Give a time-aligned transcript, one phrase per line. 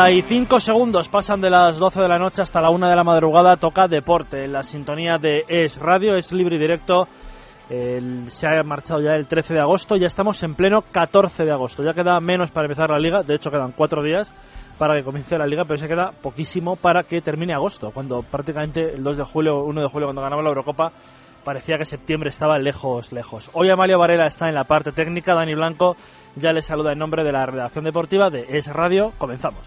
[0.00, 3.56] 35 segundos pasan de las 12 de la noche hasta la 1 de la madrugada.
[3.56, 4.44] Toca deporte.
[4.44, 7.08] En la sintonía de Es Radio, es libre y directo.
[7.68, 9.96] se ha marchado ya el 13 de agosto.
[9.96, 11.82] Ya estamos en pleno 14 de agosto.
[11.82, 13.24] Ya queda menos para empezar la liga.
[13.24, 14.32] De hecho, quedan cuatro días
[14.78, 17.90] para que comience la liga, pero se queda poquísimo para que termine agosto.
[17.90, 20.92] Cuando prácticamente el 2 de julio, 1 de julio, cuando ganamos la Eurocopa,
[21.42, 23.50] parecía que septiembre estaba lejos, lejos.
[23.52, 25.34] Hoy Amalia Varela está en la parte técnica.
[25.34, 25.96] Dani Blanco
[26.38, 29.12] ya les saluda en nombre de la redacción deportiva de Es Radio.
[29.18, 29.66] Comenzamos.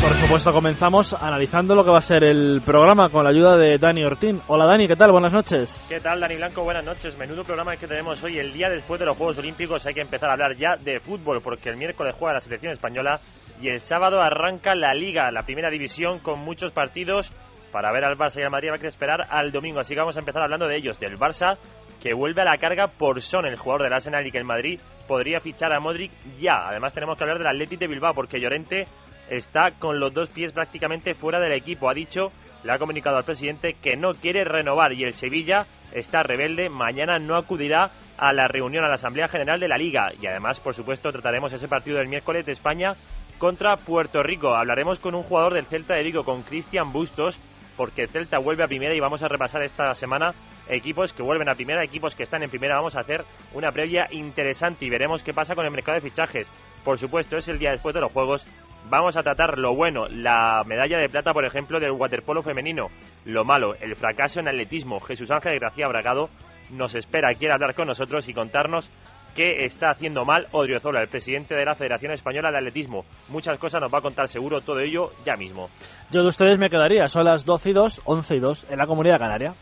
[0.00, 3.78] Por supuesto, comenzamos analizando lo que va a ser el programa con la ayuda de
[3.78, 4.40] Dani Ortín.
[4.46, 5.10] Hola Dani, ¿qué tal?
[5.10, 5.86] Buenas noches.
[5.88, 6.62] ¿Qué tal, Dani Blanco?
[6.62, 7.18] Buenas noches.
[7.18, 8.38] Menudo programa que tenemos hoy.
[8.38, 11.40] El día después de los Juegos Olímpicos hay que empezar a hablar ya de fútbol
[11.42, 13.18] porque el miércoles juega la selección española
[13.60, 17.32] y el sábado arranca la Liga, la primera división con muchos partidos
[17.72, 18.70] para ver al Barça y al Madrid.
[18.72, 21.58] Hay que esperar al domingo, así que vamos a empezar hablando de ellos, del Barça
[22.00, 24.78] que vuelve a la carga por Son, el jugador del Arsenal y que el Madrid
[25.08, 26.68] podría fichar a Modric ya.
[26.68, 28.86] Además tenemos que hablar del Athletic de Bilbao porque Llorente
[29.30, 31.88] está con los dos pies prácticamente fuera del equipo.
[31.88, 32.32] Ha dicho,
[32.64, 36.68] le ha comunicado al presidente que no quiere renovar y el Sevilla está rebelde.
[36.68, 40.08] Mañana no acudirá a la reunión a la Asamblea General de la Liga.
[40.20, 42.92] Y además, por supuesto, trataremos ese partido del miércoles de España
[43.38, 44.54] contra Puerto Rico.
[44.54, 47.38] Hablaremos con un jugador del Celta de Vigo, con Cristian Bustos,
[47.76, 50.32] porque Celta vuelve a primera y vamos a repasar esta semana
[50.68, 52.74] equipos que vuelven a primera, equipos que están en primera.
[52.74, 56.50] Vamos a hacer una previa interesante y veremos qué pasa con el mercado de fichajes.
[56.84, 58.46] Por supuesto, es el día después de los Juegos
[58.88, 62.86] vamos a tratar lo bueno, la medalla de plata, por ejemplo, del waterpolo femenino.
[63.26, 65.00] Lo malo, el fracaso en atletismo.
[65.00, 66.28] Jesús Ángel Gracia Bragado
[66.70, 68.90] nos espera, quiere hablar con nosotros y contarnos
[69.34, 73.04] qué está haciendo mal Odriozola, el presidente de la Federación Española de Atletismo.
[73.28, 75.68] Muchas cosas nos va a contar seguro todo ello ya mismo.
[76.10, 78.86] Yo de ustedes me quedaría, son las 12 y 2, 11 y 2 en la
[78.86, 79.54] Comunidad Canaria.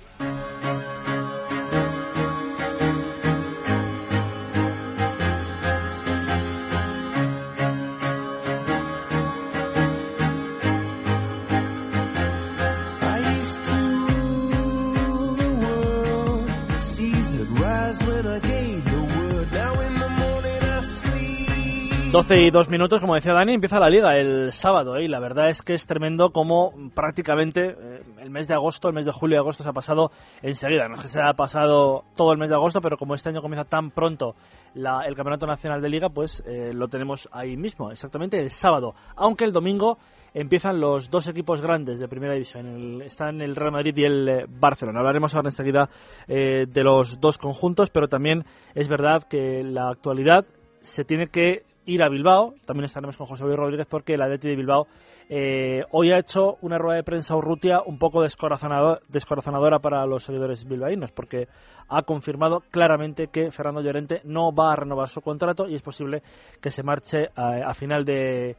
[22.17, 25.05] 12 y 2 minutos, como decía Dani, empieza la liga el sábado ¿eh?
[25.05, 28.95] y la verdad es que es tremendo como prácticamente eh, el mes de agosto, el
[28.95, 30.11] mes de julio y agosto se ha pasado
[30.41, 30.89] enseguida.
[30.89, 33.43] No es que se ha pasado todo el mes de agosto, pero como este año
[33.43, 34.35] comienza tan pronto
[34.75, 38.95] el Campeonato Nacional de Liga, pues eh, lo tenemos ahí mismo, exactamente el sábado.
[39.15, 39.99] Aunque el domingo
[40.33, 43.03] empiezan los dos equipos grandes de Primera División.
[43.03, 45.01] están el Real Madrid y el Barcelona.
[45.01, 45.91] Hablaremos ahora enseguida
[46.27, 50.47] de los dos conjuntos, pero también es verdad que la actualidad
[50.81, 52.55] se tiene que ir a Bilbao.
[52.67, 54.87] También estaremos con José Luis Rodríguez porque el Atleti de Bilbao
[55.29, 60.65] eh, hoy ha hecho una rueda de prensa Urrutia un poco descorazonadora para los seguidores
[60.69, 61.49] bilbaínos porque
[61.89, 66.23] ha confirmado claramente que Fernando Llorente no va a renovar su contrato y es posible
[66.61, 68.57] que se marche a, final de,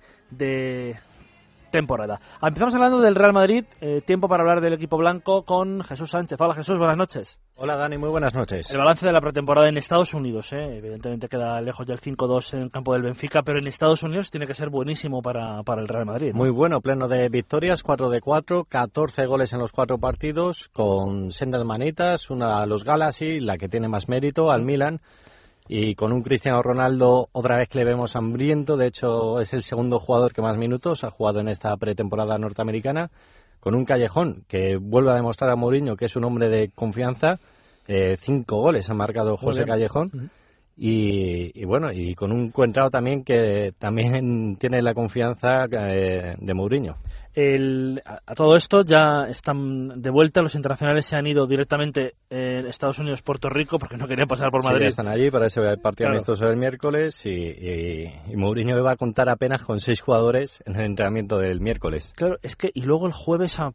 [1.78, 2.20] temporada.
[2.42, 6.40] Empezamos hablando del Real Madrid, eh, tiempo para hablar del equipo blanco con Jesús Sánchez.
[6.42, 7.40] Hola Jesús, buenas noches.
[7.56, 8.72] Hola Dani, muy buenas noches.
[8.72, 12.62] El balance de la pretemporada en Estados Unidos, eh, evidentemente queda lejos del 5-2 en
[12.64, 15.88] el campo del Benfica, pero en Estados Unidos tiene que ser buenísimo para, para el
[15.88, 16.32] Real Madrid.
[16.34, 21.30] Muy bueno, pleno de victorias, 4 de 4, 14 goles en los cuatro partidos, con
[21.30, 25.00] sendas manitas, una a los Galaxy, la que tiene más mérito, al Milan
[25.68, 29.64] y con un Cristiano Ronaldo otra vez que le vemos hambriento, de hecho es el
[29.64, 33.10] segundo jugador que más minutos ha jugado en esta pretemporada norteamericana,
[33.60, 37.40] con un Callejón que vuelve a demostrar a Mourinho que es un hombre de confianza,
[37.88, 40.32] eh, cinco goles ha marcado José Callejón.
[40.80, 46.98] Y, bueno, y con un Cuentrao también que también tiene la confianza eh, de Mourinho
[47.40, 52.98] a, todo esto ya están de vuelta, los internacionales se han ido directamente en Estados
[52.98, 54.82] Unidos, Puerto Rico, porque no querían pasar por Madrid.
[54.82, 59.30] Sí, están allí para ese partido amistoso el miércoles y, y, Mourinho va a contar
[59.30, 62.12] apenas con seis jugadores en el entrenamiento del miércoles.
[62.16, 63.72] Claro, es que y luego el jueves a,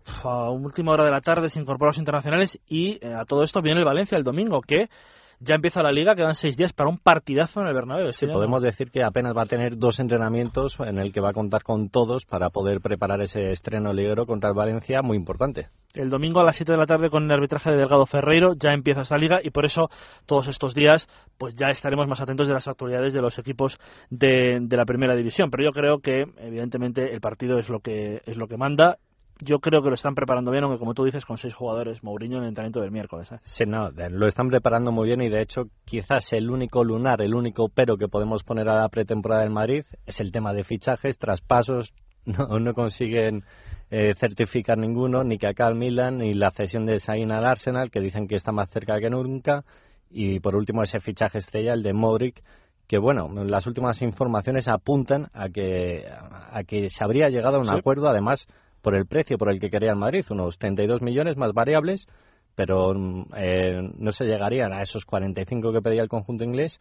[0.51, 3.79] última hora de la tarde se incorporan los internacionales y eh, a todo esto viene
[3.79, 4.89] el Valencia el domingo, que
[5.45, 8.13] Ya empieza la liga, quedan seis días para un partidazo en el Bernabéu.
[8.13, 11.33] Sí, podemos decir que apenas va a tener dos entrenamientos en el que va a
[11.33, 15.67] contar con todos para poder preparar ese estreno ligero contra el Valencia muy importante.
[15.95, 18.73] El domingo a las 7 de la tarde con el arbitraje de Delgado Ferreiro ya
[18.73, 19.91] empieza esta liga y por eso
[20.27, 21.09] todos estos días
[21.39, 23.81] pues ya estaremos más atentos de las actualidades de los equipos
[24.11, 25.51] de, de la primera división.
[25.51, 28.99] Pero yo creo que evidentemente el partido es lo que es lo que manda
[29.41, 32.39] yo creo que lo están preparando bien, aunque como tú dices, con seis jugadores, Mourinho
[32.39, 33.33] en el entrenamiento del miércoles.
[33.33, 33.39] ¿eh?
[33.43, 37.35] Sí, no, lo están preparando muy bien y de hecho quizás el único lunar, el
[37.35, 41.19] único pero que podemos poner a la pretemporada del Madrid es el tema de fichajes,
[41.19, 41.93] traspasos,
[42.25, 43.45] no, no consiguen
[43.91, 47.91] eh, certificar ninguno, ni que acá al Milan, ni la cesión de Sain al Arsenal,
[47.91, 49.65] que dicen que está más cerca que nunca,
[50.09, 52.43] y por último ese fichaje estrella, el de Modric,
[52.87, 57.71] que bueno, las últimas informaciones apuntan a que, a que se habría llegado a un
[57.71, 58.47] acuerdo, además
[58.83, 62.09] por el precio por el que quería el Madrid, unos 32 millones más variables,
[62.55, 62.93] pero
[63.37, 66.79] eh, no se llegarían a esos 45 que pedía el conjunto inglés.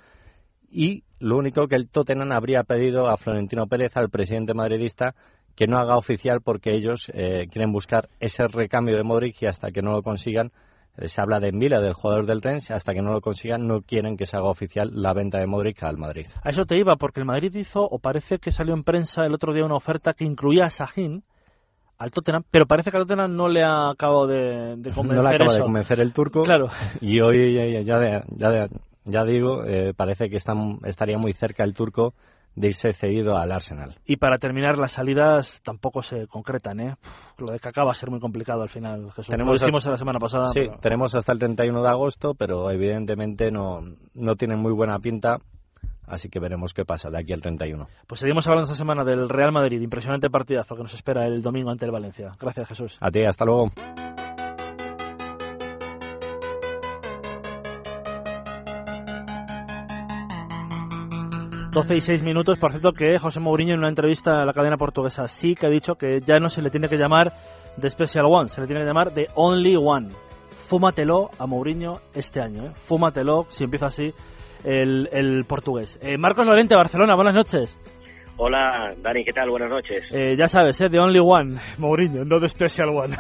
[0.69, 5.15] Y lo único que el Tottenham habría pedido a Florentino Pérez, al presidente madridista,
[5.55, 9.69] que no haga oficial porque ellos eh, quieren buscar ese recambio de Modric y hasta
[9.69, 10.51] que no lo consigan,
[10.97, 13.81] eh, se habla de Mila, del jugador del Rennes, hasta que no lo consigan no
[13.81, 16.27] quieren que se haga oficial la venta de Modric al Madrid.
[16.43, 19.33] A eso te iba, porque el Madrid hizo, o parece que salió en prensa el
[19.33, 21.23] otro día una oferta que incluía a Sahin,
[22.01, 25.35] al Tottenham, pero parece que al Tottenham no le ha acabado de, convencer No le
[25.35, 26.43] acaba de convencer el turco.
[26.43, 26.69] Claro.
[26.99, 28.67] Y hoy ya, ya,
[29.05, 30.53] ya, digo, eh, parece que está,
[30.85, 32.15] estaría muy cerca el turco
[32.55, 33.95] de irse cedido al Arsenal.
[34.05, 36.95] Y para terminar, las salidas tampoco se concretan, ¿eh?
[37.37, 39.27] Lo de que acaba a ser muy complicado al final, Jesús.
[39.27, 40.45] Tenemos Lo dijimos la semana pasada.
[40.47, 43.81] Sí, tenemos hasta el 31 de agosto, pero evidentemente no,
[44.15, 45.37] no tienen muy buena pinta
[46.11, 47.87] Así que veremos qué pasa de aquí al 31.
[48.05, 49.79] Pues seguimos hablando esta semana del Real Madrid.
[49.81, 52.31] Impresionante partidazo que nos espera el domingo ante el Valencia.
[52.37, 52.97] Gracias, Jesús.
[52.99, 53.71] A ti, hasta luego.
[61.71, 64.75] Doce y seis minutos, por cierto que José Mourinho en una entrevista a la cadena
[64.75, 67.31] portuguesa sí que ha dicho que ya no se le tiene que llamar
[67.79, 70.09] The Special One, se le tiene que llamar The Only One.
[70.63, 72.71] Fúmatelo a Mourinho este año, ¿eh?
[72.73, 74.13] fúmatelo, si empieza así,
[74.63, 75.99] el, portugués.
[76.01, 77.77] Eh, Marcos Lorente, Barcelona, buenas noches.
[78.37, 79.49] Hola, Dani, ¿qué tal?
[79.49, 80.11] Buenas noches.
[80.11, 80.89] Eh, ya sabes, ¿eh?
[80.89, 83.15] The Only One, Mourinho, no The Special One.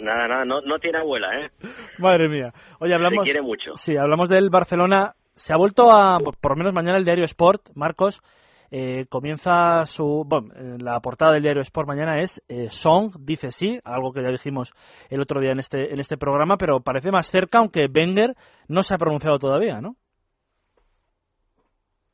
[0.00, 1.50] Nada, nada, no, no tiene abuela, ¿eh?
[1.98, 2.52] Madre mía.
[2.78, 3.24] Oye, hablamos...
[3.24, 3.72] Se quiere mucho.
[3.74, 5.14] Sí, hablamos del Barcelona.
[5.34, 8.22] Se ha vuelto a, por lo menos mañana el diario Sport, Marcos,
[8.70, 10.24] eh, comienza su.
[10.26, 14.30] Bueno, la portada del diario Sport mañana es eh, Song dice sí, algo que ya
[14.30, 14.74] dijimos
[15.08, 18.34] el otro día en este, en este programa, pero parece más cerca, aunque Wenger
[18.68, 19.96] no se ha pronunciado todavía, ¿no?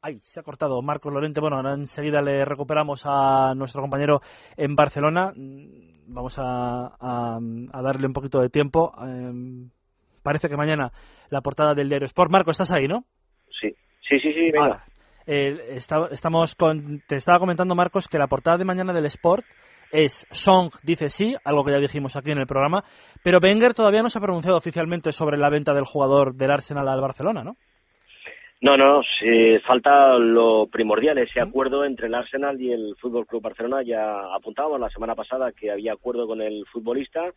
[0.06, 1.40] Ay, se ha cortado Marcos Lorente.
[1.40, 4.20] Bueno, ahora enseguida le recuperamos a nuestro compañero
[4.54, 5.32] en Barcelona.
[5.34, 7.38] Mm, vamos a,
[7.82, 8.92] darle un poquito de tiempo.
[9.00, 9.70] Em,
[10.22, 10.92] parece que mañana
[11.30, 12.30] la portada del diario Sport.
[12.30, 13.06] Marco, ¿estás ahí, no?
[13.58, 13.74] Sí,
[14.06, 14.84] sí, sí, sí venga.
[15.26, 15.78] Eh,
[16.10, 19.46] estamos con, te estaba comentando, Marcos, que la portada de mañana del Sport
[19.90, 22.84] es Song dice sí, algo que ya dijimos aquí en el programa,
[23.22, 26.88] pero Wenger todavía no se ha pronunciado oficialmente sobre la venta del jugador del Arsenal
[26.88, 27.56] al Barcelona, ¿no?
[28.64, 33.43] No, no, sí, falta lo primordial, ese acuerdo entre el Arsenal y el Fútbol Club
[33.43, 33.82] Barcelona.
[33.82, 37.34] Ya apuntábamos la semana pasada que había acuerdo con el futbolista,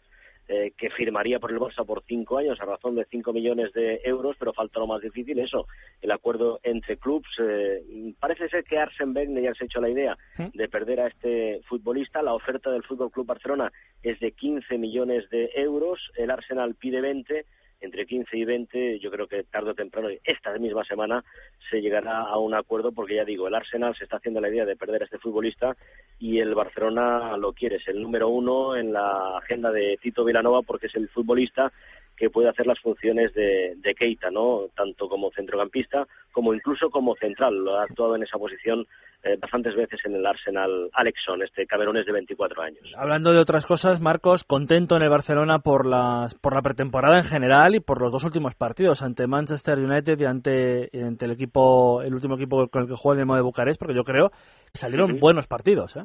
[0.47, 4.00] eh, que firmaría por el Barça por cinco años a razón de cinco millones de
[4.06, 5.68] euros, pero falta lo más difícil, eso,
[6.01, 7.27] el acuerdo entre clubes.
[7.41, 11.07] Eh, parece ser que Arsen Wenger ya se ha hecho la idea de perder a
[11.07, 12.22] este futbolista.
[12.22, 13.69] La oferta del Fútbol Club Barcelona
[14.01, 17.46] es de 15 millones de euros, el Arsenal pide 20
[17.79, 21.24] entre 15 y 20, yo creo que tarde o temprano, esta misma semana,
[21.69, 24.65] se llegará a un acuerdo porque ya digo, el Arsenal se está haciendo la idea
[24.65, 25.75] de perder a este futbolista
[26.19, 30.62] y el Barcelona lo quiere, es el número uno en la agenda de Tito Vilanova
[30.62, 31.72] porque es el futbolista
[32.17, 34.65] que puede hacer las funciones de, de Keita, ¿no?
[34.75, 37.55] Tanto como centrocampista como incluso como central.
[37.63, 38.86] Lo ha actuado en esa posición
[39.24, 42.93] eh, bastantes veces en el Arsenal Alexon, este camerunés de 24 años.
[42.95, 47.25] Hablando de otras cosas, Marcos, contento en el Barcelona por, las, por la pretemporada en
[47.25, 52.01] general y por los dos últimos partidos ante Manchester United y ante, ante el equipo,
[52.01, 54.77] el último equipo con el que juega el Demo de Bucarest, porque yo creo que
[54.77, 56.03] salieron buenos partidos, ¿eh?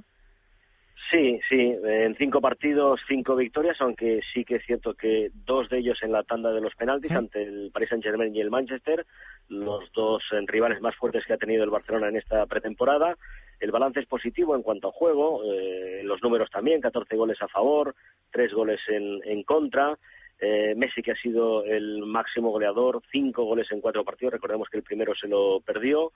[1.13, 5.77] Sí, sí, en cinco partidos, cinco victorias, aunque sí que es cierto que dos de
[5.77, 9.05] ellos en la tanda de los penaltis ante el Paris Saint-Germain y el Manchester,
[9.51, 13.19] los dos eh, rivales más fuertes que ha tenido el Barcelona en esta pretemporada.
[13.61, 17.49] El balance es positivo en cuanto a juego, eh, los números también, 14 goles a
[17.49, 17.95] favor,
[18.31, 19.99] tres goles en, en contra.
[20.41, 24.79] Eh, Messi, que ha sido el máximo goleador, cinco goles en cuatro partidos, recordemos que
[24.79, 26.13] el primero se lo perdió.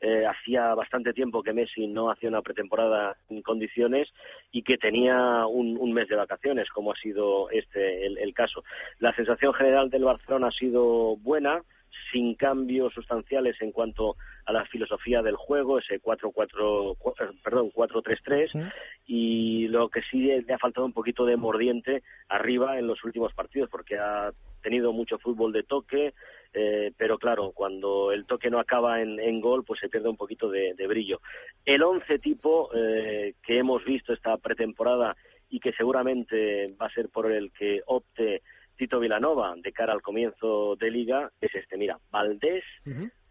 [0.00, 4.08] Eh, hacía bastante tiempo que Messi no hacía una pretemporada en condiciones
[4.52, 8.62] y que tenía un, mes de vacaciones, como ha sido este el, caso.
[9.00, 11.62] La sensación general del Barcelona ha sido buena,
[12.12, 16.96] sin cambios sustanciales en cuanto a la filosofía del juego, ese 4-4,
[17.42, 18.72] perdón, 4-3-3,
[19.06, 23.32] y lo que sí le ha faltado un poquito de mordiente arriba en los últimos
[23.34, 24.30] partidos, porque ha
[24.62, 26.14] tenido mucho fútbol de toque,
[26.52, 30.50] eh, pero claro, cuando el toque no acaba en, gol, pues se pierde un poquito
[30.50, 31.20] de, brillo.
[31.64, 35.16] El once tipo eh, que hemos visto esta pretemporada
[35.50, 38.42] y que seguramente va a ser por el que opte
[38.78, 41.76] Tito Vilanova de cara al comienzo de liga es este.
[41.76, 42.64] Mira, Valdés,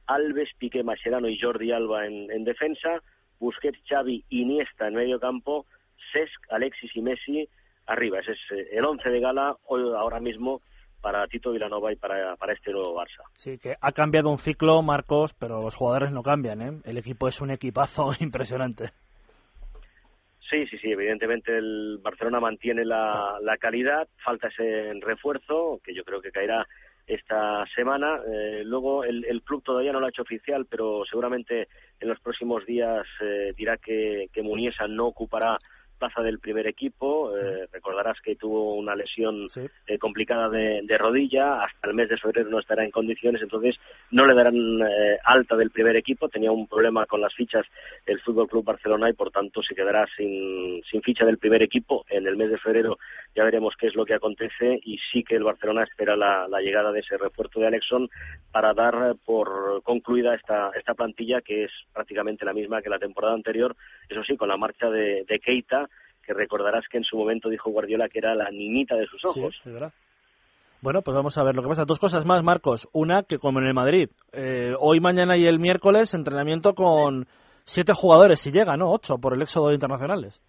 [0.05, 3.01] Alves, Piqué, Mascherano y Jordi Alba en, defensa,
[3.39, 5.65] Busquets, Xavi, Iniesta en medio campo,
[6.11, 7.49] Cesc, Alexis y Messi
[7.85, 8.19] arriba.
[8.19, 10.61] Ese es eh, el once de gala hoy ahora mismo
[11.01, 13.23] para Tito Vilanova y para, para este nuevo Barça.
[13.35, 16.61] Sí, que ha cambiado un ciclo, Marcos, pero los jugadores no cambian.
[16.61, 16.81] ¿eh?
[16.83, 18.91] El equipo es un equipazo impresionante.
[20.49, 26.05] Sí, sí, sí, evidentemente el Barcelona mantiene la, la calidad, falta ese refuerzo, que yo
[26.05, 26.65] creo que caerá
[27.05, 28.21] esta semana.
[28.27, 31.67] Eh, luego el, club todavía no lo ha hecho oficial, pero seguramente
[31.99, 35.57] en los próximos días eh, dirá que, que Muniesa no ocupará
[35.97, 37.35] plaza del primer equipo.
[37.37, 39.47] Eh, recordarás que tuvo una lesión
[39.87, 41.63] eh, complicada de, rodilla.
[41.63, 43.75] Hasta el mes de febrero no estará en condiciones, entonces
[44.11, 46.29] no le darán eh, alta del primer equipo.
[46.29, 47.65] Tenía un problema con las fichas
[48.05, 52.05] el Fútbol Club Barcelona y por tanto se quedará sin, sin ficha del primer equipo.
[52.09, 52.97] En el mes de febrero
[53.37, 56.91] ya veremos qué es lo que acontece y sí que el Barcelona espera la, llegada
[56.91, 58.09] de ese refuerzo de Alexon
[58.51, 63.35] para dar por concluida esta, esta plantilla que es prácticamente la misma que la temporada
[63.35, 63.75] anterior.
[64.09, 65.87] Eso sí, con la marcha de, de Keita
[66.25, 69.55] que recordarás que en su momento dijo Guardiola que era la niñita de sus ojos.
[69.63, 69.93] Sí, verdad.
[70.81, 71.85] Bueno, pues vamos a ver lo que pasa.
[71.85, 72.89] Dos cosas más, Marcos.
[72.91, 77.27] Una, que como en el Madrid, eh, hoy, mañana y el miércoles, entrenamiento con
[77.65, 78.91] siete jugadores, si llega, ¿no?
[78.91, 80.41] Ocho por el éxodo de internacionales.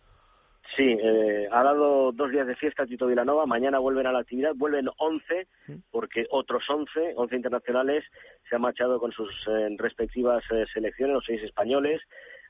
[0.78, 4.52] Sí, eh, ha dado dos días de fiesta Tito Vilanova, mañana vuelven a la actividad,
[4.54, 5.48] vuelven once,
[5.90, 8.04] porque otros once, once internacionales,
[8.48, 12.00] se han marchado con sus eh, respectivas selecciones, los seis españoles,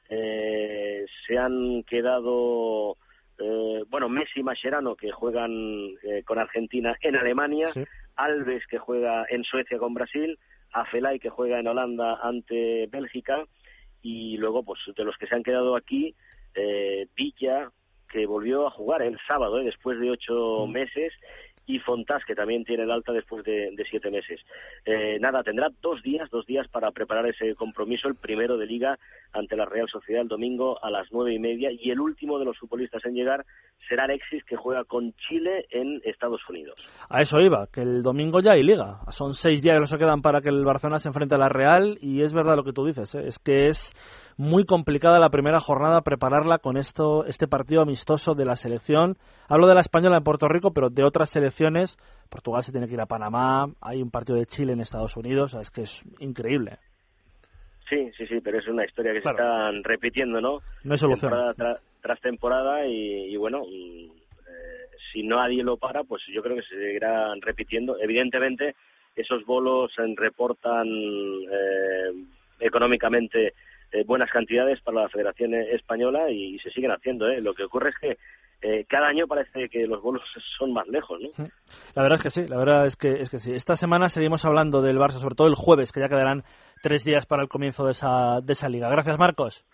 [0.08, 2.96] se han quedado
[3.38, 5.52] eh, bueno, Messi y Mascherano que juegan
[6.02, 7.68] eh, con Argentina en Alemania,
[8.16, 10.38] Alves que juega en Suecia con Brasil,
[10.72, 13.44] Afelay que juega en Holanda ante Bélgica
[14.02, 16.14] y luego pues de los que se han quedado aquí,
[16.54, 17.70] eh, Villa
[18.08, 20.70] que volvió a jugar el sábado después de ocho mm.
[20.70, 21.12] meses
[21.68, 24.40] y Fontás, que también tiene el alta después de, siete meses.
[24.86, 28.98] Eh, nada, tendrá dos días, dos días para preparar ese compromiso, el primero de liga
[29.34, 32.46] ante la Real Sociedad el domingo a las nueve y media y el último de
[32.46, 33.44] los futbolistas en llegar
[33.86, 36.82] será Alexis, que juega con Chile en Estados Unidos.
[37.10, 39.00] A eso iba, que el domingo ya hay liga.
[39.10, 41.98] Son seis días que se quedan para que el Barcelona se enfrente a la Real
[42.00, 43.26] y es verdad lo que tú dices, ¿eh?
[43.26, 43.92] es que es
[44.38, 49.16] muy complicada la primera jornada prepararla con esto este partido amistoso de la selección.
[49.48, 51.98] Hablo de la española en Puerto Rico, pero de otras selecciones.
[52.30, 55.54] Portugal se tiene que ir a Panamá, hay un partido de Chile en Estados Unidos,
[55.54, 56.78] es que es increíble.
[57.88, 60.60] Sí, sí, sí, pero es una historia que se están repitiendo, ¿no?
[60.84, 61.32] No hay solución.
[61.32, 66.62] Temporada tras temporada y, bueno, mm, eh, si nadie lo para, pues yo creo que
[66.62, 67.96] se seguirán repitiendo.
[67.98, 68.76] Evidentemente,
[69.16, 72.12] esos bolos reportan eh,
[72.60, 73.54] económicamente
[73.92, 77.26] eh, buenas cantidades para la Federación Española y, se siguen haciendo.
[77.26, 77.40] ¿eh?
[77.40, 78.18] Lo que ocurre es que
[78.60, 80.22] eh, cada año parece que los bolos
[80.58, 81.46] son más lejos, ¿no?
[81.94, 83.52] La verdad es que sí, la verdad es que, es que sí.
[83.52, 86.42] Esta semana seguimos hablando del Barça, sobre todo el jueves, que ya quedarán
[86.82, 88.90] tres días para el comienzo de esa, de esa liga.
[88.90, 89.64] Gracias, Marcos.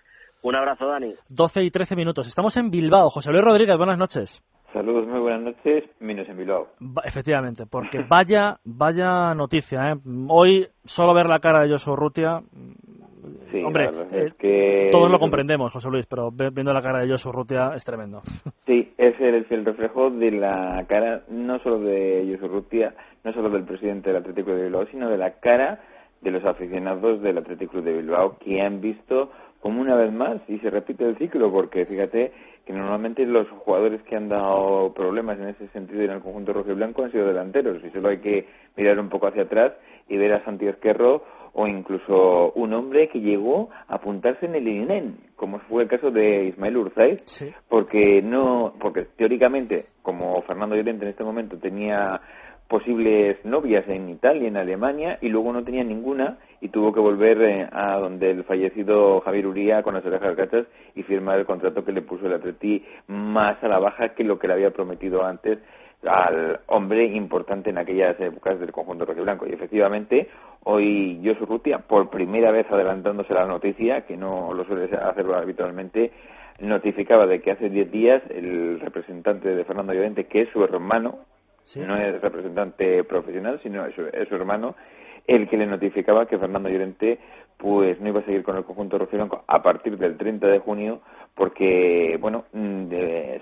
[0.42, 1.14] Un abrazo, Dani.
[1.30, 2.26] 12 y 13 minutos.
[2.26, 3.09] Estamos en Bilbao.
[3.09, 4.42] José Luis Rodríguez, buenas noches.
[4.75, 6.66] Saludos, muy buenas noches, menos en Bilbao.
[7.04, 9.92] efectivamente, porque vaya, vaya noticia.
[9.92, 9.97] ¿eh?
[10.28, 12.42] Hoy solo ver la cara de Joshua Rutia,
[13.50, 14.88] sí, hombre, es eh, que...
[14.93, 18.23] todos lo comprendemos, José Luis, pero viendo la cara de Joshua Rutia es tremendo.
[18.66, 23.50] Sí, es el, el reflejo de la cara no solo de Joshua Rutia, no solo
[23.50, 25.81] del presidente del Atlético de Bilbao, sino de la cara
[26.23, 30.59] de los aficionados del Atlético de Bilbao que han visto como una vez más y
[30.59, 32.33] se repite el ciclo porque fíjate
[32.66, 36.71] que normalmente los jugadores que han dado problemas en ese sentido en el conjunto rojo
[36.71, 39.73] y blanco han sido delanteros y solo hay que mirar un poco hacia atrás
[40.09, 44.66] y ver a Santi Esquerro o incluso un hombre que llegó a apuntarse en el
[44.66, 47.20] INEN, como fue el caso de Ismael Urzaiz,
[47.68, 52.20] porque no, porque teóricamente, como Fernando Llorente en este momento tenía
[52.68, 57.40] posibles novias en Italia, en Alemania, y luego no tenía ninguna y tuvo que volver
[57.42, 61.84] eh, a donde el fallecido Javier Uría con las orejas cachas y firmar el contrato
[61.84, 65.25] que le puso el Atleti más a la baja que lo que le había prometido
[65.25, 65.58] antes
[66.06, 69.46] al hombre importante en aquellas épocas del conjunto blanco.
[69.46, 70.28] Y efectivamente,
[70.64, 76.12] hoy Josu Rutia, por primera vez adelantándose la noticia, que no lo suele hacer habitualmente,
[76.61, 81.18] notificaba de que hace diez días el representante de Fernando Llorente, que es su hermano,
[81.76, 83.94] no es representante profesional, sino es
[84.28, 84.75] su, hermano,
[85.26, 87.18] el que le notificaba que Fernando Llorente
[87.56, 91.00] pues no iba a seguir con el conjunto rojiblanco a partir del 30 de junio
[91.34, 92.88] porque, bueno, mm,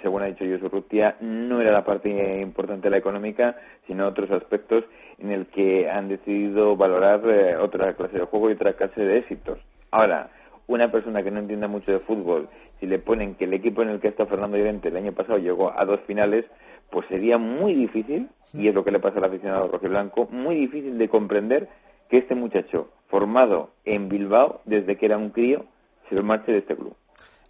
[0.00, 4.30] según ha dicho Josu Rutia, no era la parte importante de la económica, sino otros
[4.30, 4.84] aspectos
[5.18, 9.18] en el que han decidido valorar eh, otra clase de juego y otra clase de
[9.18, 9.58] éxitos.
[9.90, 10.30] Ahora,
[10.68, 12.48] una persona que no entienda mucho de fútbol,
[12.80, 15.38] si le ponen que el equipo en el que está Fernando Llorente el año pasado
[15.38, 16.46] llegó a dos finales,
[16.90, 20.98] pues sería muy difícil, y es lo que le pasa al aficionado rojiblanco, muy difícil
[20.98, 21.68] de comprender
[22.08, 25.66] que este muchacho, formado en Bilbao desde que era un crío,
[26.08, 26.96] se lo marche de este club.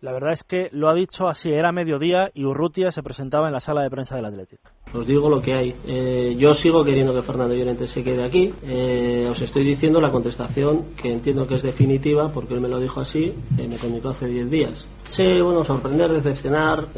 [0.00, 3.52] La verdad es que lo ha dicho así, era mediodía y Urrutia se presentaba en
[3.52, 4.68] la sala de prensa del Atlético.
[4.92, 5.76] Os digo lo que hay.
[5.86, 8.52] Eh, yo sigo queriendo que Fernando Llorente se quede aquí.
[8.64, 12.80] Eh, os estoy diciendo la contestación que entiendo que es definitiva porque él me lo
[12.80, 14.88] dijo así, eh, me comunicó hace 10 días.
[15.04, 16.88] Sí, bueno, sorprender, decepcionar,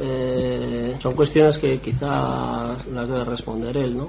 [1.01, 4.09] son cuestiones que quizás las debe responder él, ¿no?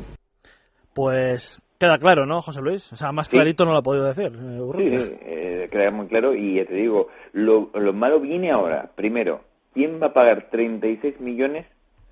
[0.94, 2.92] Pues queda claro, ¿no, José Luis?
[2.94, 4.32] O sea, más clarito no lo ha podido decir.
[4.32, 8.92] sí, queda muy claro y ya te digo, lo, lo malo viene ahora.
[8.96, 9.42] Primero,
[9.74, 11.66] ¿quién va a pagar 36 millones?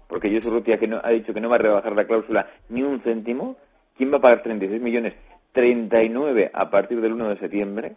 [0.07, 2.83] Porque yo Rutia que no, ha dicho que no va a rebajar la cláusula ni
[2.83, 3.55] un céntimo.
[3.97, 5.13] ¿Quién va a pagar 36 millones?
[5.53, 7.95] 39 a partir del 1 de septiembre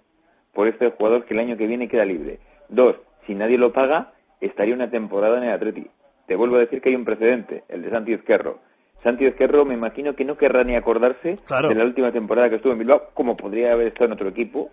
[0.52, 2.38] por este jugador que el año que viene queda libre.
[2.68, 2.96] Dos,
[3.26, 5.86] si nadie lo paga, estaría una temporada en el Atleti.
[6.26, 8.58] Te vuelvo a decir que hay un precedente, el de Santi Ezquerro.
[9.02, 11.38] Santi Ezquerro me imagino que no querrá ni acordarse
[11.68, 14.70] de la última temporada que estuvo en Bilbao, como podría haber estado en otro equipo,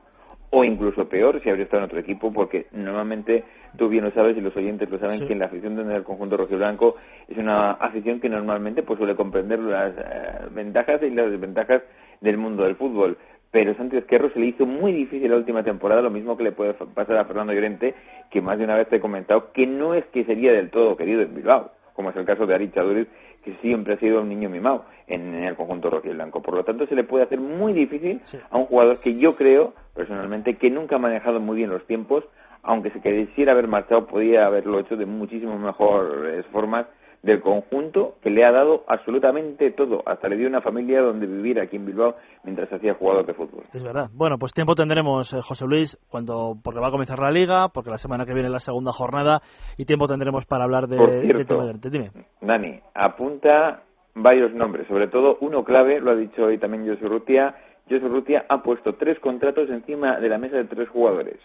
[0.56, 3.44] o incluso peor si habría estado en otro equipo, porque normalmente
[3.76, 6.38] tú bien lo sabes y los oyentes lo saben que en la afición del conjunto
[6.38, 6.96] rojiblanco
[7.28, 11.82] es una afición que normalmente pues suele comprender las eh, ventajas y las desventajas
[12.22, 13.18] del mundo del fútbol.
[13.50, 16.52] Pero Santi Esquerro se le hizo muy difícil la última temporada, lo mismo que le
[16.52, 17.96] puede pasar a Fernando Llorente,
[18.30, 20.96] que más de una vez te he comentado que no es que sería del todo
[20.96, 23.08] querido en Bilbao, como es el caso de Ari Chaduriz,
[23.44, 26.42] que siempre ha sido un niño mimado en, el conjunto rojo y blanco.
[26.42, 29.74] Por lo tanto, se le puede hacer muy difícil a un jugador que yo creo,
[29.94, 32.24] personalmente, que nunca ha manejado muy bien los tiempos,
[32.62, 36.88] aunque se quisiera haber marchado, podía haberlo hecho de muchísimo mejores formas
[37.24, 40.04] del conjunto que le ha dado absolutamente todo.
[40.06, 43.64] Hasta le dio una familia donde vivir aquí en Bilbao mientras hacía jugador de fútbol.
[43.74, 44.10] Es verdad.
[44.14, 47.90] Bueno, pues tiempo tendremos, eh, José Luis, cuando porque va a comenzar la liga, porque
[47.90, 49.42] la semana que viene la segunda jornada
[49.78, 52.12] y tiempo tendremos para hablar de, de Dime.
[52.42, 53.84] Dani, apunta
[54.16, 57.56] varios nombres, sobre todo uno clave, lo ha dicho hoy también José Rutia.
[57.90, 61.40] José Rutia ha puesto tres contratos encima de la mesa de tres jugadores.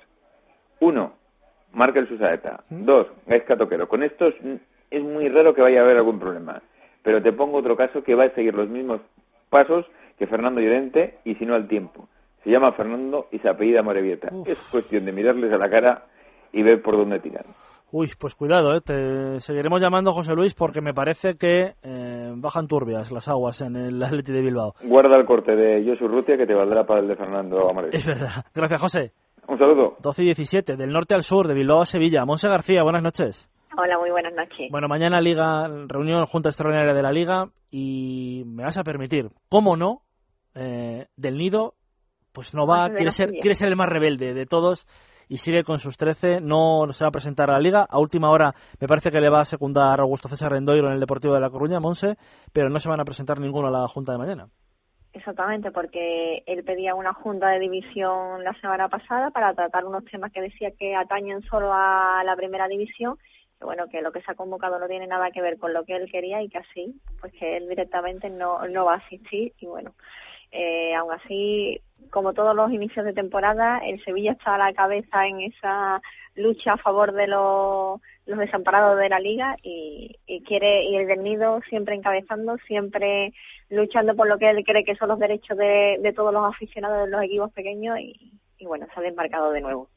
[0.81, 1.13] Uno,
[1.73, 2.65] Markel Susaeta.
[2.71, 2.85] ¿Mm?
[2.85, 3.89] Dos, Gaisca Toquero.
[3.89, 4.35] Con estos
[4.91, 6.63] es muy raro que vaya a haber algún problema.
[7.03, 9.01] Pero te pongo otro caso que va a seguir los mismos
[9.51, 9.87] pasos
[10.19, 12.09] que Fernando Llorente y si no al tiempo.
[12.45, 14.29] Se llama Fernando y se apellida Morevieta.
[14.47, 16.05] Es cuestión de mirarles a la cara
[16.53, 17.45] y ver por dónde tiran.
[17.91, 18.83] Uy, pues cuidado, ¿eh?
[18.85, 23.77] te seguiremos llamando José Luis porque me parece que eh, bajan turbias las aguas en
[23.77, 24.75] el Atleti de Bilbao.
[24.83, 27.97] Guarda el corte de Josu Rutia que te valdrá para el de Fernando Amarillo.
[27.97, 28.45] Es verdad.
[28.55, 29.13] Gracias, José.
[29.49, 29.97] Un saludo.
[30.03, 32.27] 12 y 17, del norte al sur, de Bilbao a Sevilla.
[32.27, 33.49] Monse García, buenas noches.
[33.81, 34.73] Hola, muy buenas noches.
[34.73, 39.77] Bueno, mañana Liga, reunión Junta Extraordinaria de la Liga y me vas a permitir, ¿cómo
[39.77, 40.03] no?
[40.57, 41.75] Eh, del Nido,
[42.33, 44.85] pues no va, quiere ser, quiere ser el más rebelde de todos
[45.29, 47.87] y sigue con sus 13, no se va a presentar a la Liga.
[47.89, 51.01] A última hora me parece que le va a secundar Augusto César Rendoiro en el
[51.01, 52.17] Deportivo de La Coruña, Monse,
[52.53, 54.49] pero no se van a presentar ninguno a la Junta de mañana.
[55.13, 60.33] Exactamente, porque él pedía una junta de división la semana pasada para tratar unos temas
[60.33, 63.19] que decía que atañen solo a la primera división
[63.59, 65.85] que bueno, que lo que se ha convocado no tiene nada que ver con lo
[65.85, 69.53] que él quería y que así, pues que él directamente no, no va a asistir
[69.59, 69.95] y bueno,
[70.51, 75.27] eh, aún así, como todos los inicios de temporada, el Sevilla está a la cabeza
[75.27, 76.01] en esa
[76.37, 81.07] lucha a favor de los, los desamparados de la liga y, y quiere y el
[81.07, 83.35] del Nido siempre encabezando, siempre
[83.69, 87.05] luchando por lo que él cree que son los derechos de, de todos los aficionados
[87.05, 89.89] de los equipos pequeños y, y bueno, se ha desmarcado de nuevo.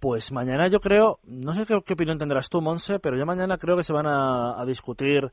[0.00, 3.76] Pues mañana yo creo, no sé qué, opinión tendrás tú, Monse, pero yo mañana creo
[3.76, 5.30] que se van a, discutir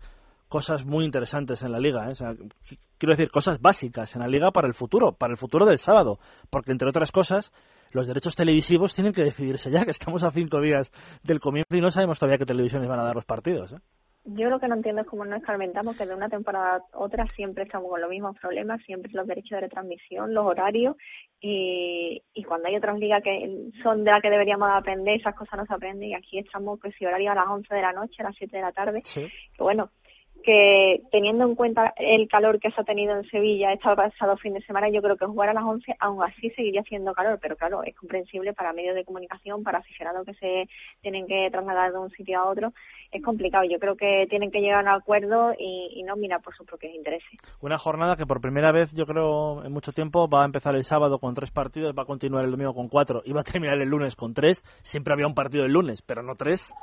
[0.47, 2.09] cosas muy interesantes en la liga.
[2.09, 2.13] ¿eh?
[2.97, 6.19] quiero decir, cosas básicas en la liga para el futuro, para el futuro del sábado.
[6.49, 7.51] Porque, entre otras cosas,
[7.91, 10.91] los derechos televisivos tienen que decidirse ya, que estamos a cinco días
[11.23, 13.73] del comienzo y no sabemos todavía qué televisiones van a dar los partidos.
[13.73, 13.77] ¿eh?
[14.25, 17.27] Yo lo que no entiendo es cómo nos escarmentamos que de una temporada a otra
[17.27, 20.95] siempre estamos con los mismos problemas, siempre los derechos de retransmisión, los horarios
[21.41, 25.59] y, y cuando hay otras ligas que son de las que deberíamos aprender, esas cosas
[25.59, 28.15] no se aprenden y aquí estamos pues si horario a las 11 de la noche,
[28.19, 29.29] a las 7 de la tarde, que
[29.63, 29.89] bueno,
[30.43, 34.53] que teniendo en cuenta el calor que se ha tenido en Sevilla este pasado fin
[34.53, 37.55] de semana, yo creo que jugar a las 11 aún así seguiría haciendo calor, pero
[37.55, 40.69] claro, es comprensible para medios de comunicación, para aficionados que se
[41.01, 42.73] tienen que trasladar de un sitio a otro,
[43.11, 43.63] es complicado.
[43.63, 46.93] Yo creo que tienen que llegar a un acuerdo y, no mirar por sus propios
[46.93, 47.39] intereses.
[47.61, 50.83] Una jornada que por primera vez, yo creo, en mucho tiempo va a empezar el
[50.83, 53.81] sábado con tres partidos, va a continuar el domingo con cuatro y va a terminar
[53.81, 54.63] el lunes con tres.
[54.81, 56.73] Siempre había un partido el lunes, pero no tres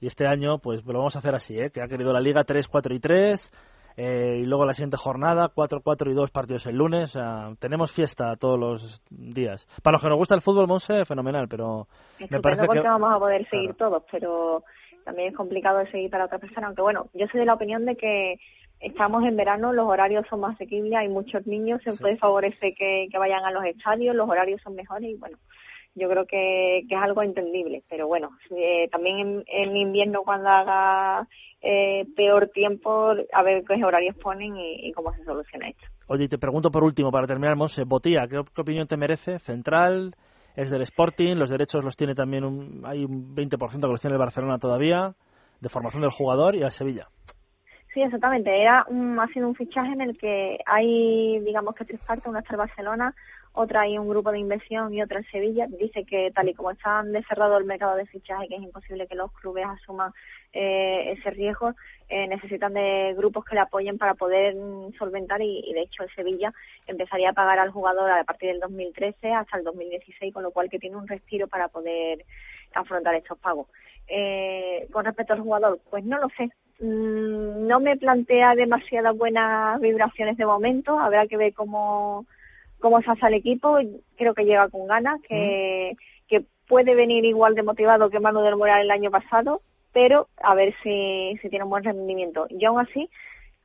[0.00, 1.70] y este año pues lo vamos a hacer así, ¿eh?
[1.70, 3.52] que ha querido la liga 3, 4 y 3
[3.96, 7.16] eh, y luego la siguiente jornada 4, 4 y 2 partidos el lunes.
[7.58, 9.66] tenemos fiesta todos los días.
[9.82, 11.86] Para los que nos gusta el fútbol, Monse, fenomenal, pero
[12.30, 14.64] me parece que vamos a poder seguir todos, pero
[15.04, 16.66] también es complicado de seguir para otra persona.
[16.66, 18.34] Aunque bueno, yo soy de la opinión de que
[18.80, 23.08] estamos en verano, los horarios son más asequibles, hay muchos niños, se puede favorecer que,
[23.10, 25.38] que vayan a los estadios, los horarios son mejores y bueno,
[25.96, 27.82] yo creo que, es algo entendible.
[27.88, 31.26] Pero bueno, eh, también en, invierno cuando haga
[31.62, 35.86] eh, peor tiempo, a ver qué horarios ponen y, cómo se soluciona esto.
[36.06, 39.38] Oye, y te pregunto por último, para terminar, Monse, Botía, ¿qué, opinión te merece?
[39.38, 40.14] ¿Central?
[40.54, 41.34] ¿Es del Sporting?
[41.34, 45.14] ¿Los derechos los tiene también un, hay un 20% que los tiene el Barcelona todavía?
[45.60, 47.08] ¿De formación del jugador y al Sevilla?
[47.96, 48.50] Sí, exactamente.
[48.54, 52.52] Era ha sido un fichaje en el que hay, digamos que tres partes, una está
[52.52, 53.14] el Barcelona,
[53.56, 55.66] otra hay un grupo de inversión y otra en Sevilla.
[55.66, 59.14] Dice que tal y como está cerrado el mercado de fichaje, que es imposible que
[59.14, 60.12] los clubes asuman
[60.52, 61.72] eh, ese riesgo,
[62.10, 66.14] eh, necesitan de grupos que le apoyen para poder mm, solventar y, de hecho el
[66.14, 66.52] Sevilla
[66.86, 70.68] empezaría a pagar al jugador a partir del 2013 hasta el 2016, con lo cual
[70.68, 72.26] que tiene un respiro para poder
[72.74, 73.68] afrontar estos pagos.
[74.06, 76.50] Eh, con respecto al jugador, pues no lo sé.
[76.78, 80.98] Mm, no me plantea demasiadas buenas vibraciones de momento.
[80.98, 82.26] Habrá que ver cómo
[82.80, 83.78] cómo se hace el equipo,
[84.16, 85.96] creo que llega con ganas, que,
[86.28, 89.60] que puede venir igual de motivado que Manu del Moral el año pasado,
[89.92, 92.46] pero a ver si, si tiene un buen rendimiento.
[92.50, 93.08] Yo aún así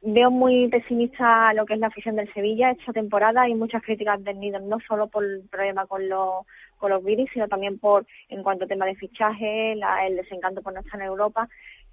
[0.02, 3.43] veo muy pesimista lo que es la afición del Sevilla esta temporada.
[3.43, 6.45] Hay muchas críticas del Nido, no solo por el problema con los,
[6.78, 10.62] con los virus, sino también por, en cuanto a tema de fichaje, la, el desencanto
[10.62, 11.47] por no estar en Europa.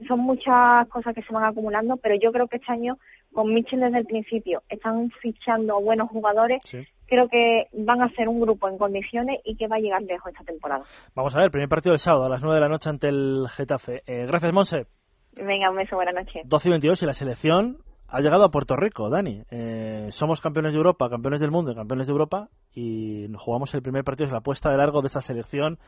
[0.06, 2.96] Son muchas cosas que se van acumulando, pero yo creo que este año,
[3.38, 6.60] con Michel desde el principio, están fichando buenos jugadores
[7.06, 10.32] creo que van a ser un grupo en condiciones y que va a llegar lejos
[10.32, 10.82] esta temporada.
[11.14, 13.46] Vamos a ver, primer partido del sábado a las 9 de la noche ante el
[13.48, 14.02] Getafe.
[14.08, 14.86] Eh, gracias, Monse.
[15.36, 16.42] Venga, un beso, buenas noches.
[16.46, 19.42] 12 y 22 y la selección ha llegado a Puerto Rico, Dani.
[19.52, 23.82] Eh, somos campeones de Europa, campeones del mundo y campeones de Europa y jugamos el
[23.82, 25.78] primer partido, es la puesta de largo de esa selección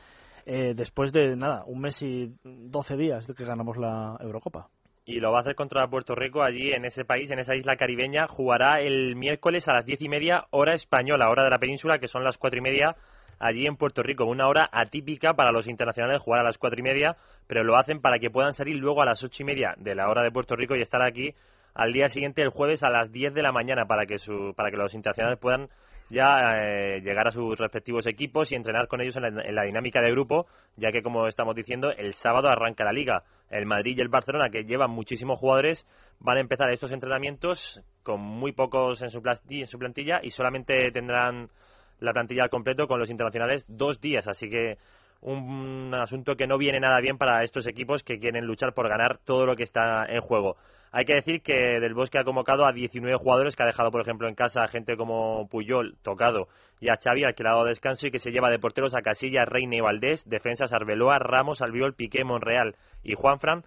[0.46, 4.68] eh, después de, nada, un mes y 12 días de que ganamos la Eurocopa
[5.04, 7.76] y lo va a hacer contra Puerto Rico allí en ese país, en esa isla
[7.76, 8.26] caribeña.
[8.28, 12.08] Jugará el miércoles a las diez y media hora española, hora de la península, que
[12.08, 12.96] son las cuatro y media
[13.38, 14.24] allí en Puerto Rico.
[14.24, 18.00] Una hora atípica para los internacionales jugar a las cuatro y media, pero lo hacen
[18.00, 20.54] para que puedan salir luego a las ocho y media de la hora de Puerto
[20.54, 21.34] Rico y estar aquí
[21.74, 24.70] al día siguiente, el jueves, a las diez de la mañana, para que, su, para
[24.70, 25.68] que los internacionales puedan
[26.08, 30.10] ya eh, llegar a sus respectivos equipos y entrenar con ellos en la, dinámica de
[30.10, 33.22] grupo, ya que, como estamos diciendo, el sábado arranca la liga.
[33.50, 35.86] El Madrid y el Barcelona, que llevan muchísimos jugadores,
[36.20, 40.90] van a empezar estos entrenamientos con muy pocos en su, en su plantilla y solamente
[40.92, 41.50] tendrán
[41.98, 44.28] la plantilla al completo con los internacionales dos días.
[44.28, 44.78] Así que
[45.20, 49.18] un asunto que no viene nada bien para estos equipos que quieren luchar por ganar
[49.18, 50.56] todo lo que está en juego.
[50.92, 54.00] Hay que decir que Del Bosque ha convocado a 19 jugadores que ha dejado, por
[54.00, 56.48] ejemplo, en casa a gente como Puyol, Tocado
[56.80, 58.96] y a Xavi, al que le ha dado descanso y que se lleva de porteros
[58.96, 62.74] a Casilla, Reina y Valdés, defensas Arbeloa, Ramos, Albiol, Piqué, Monreal
[63.04, 63.64] y Juanfran.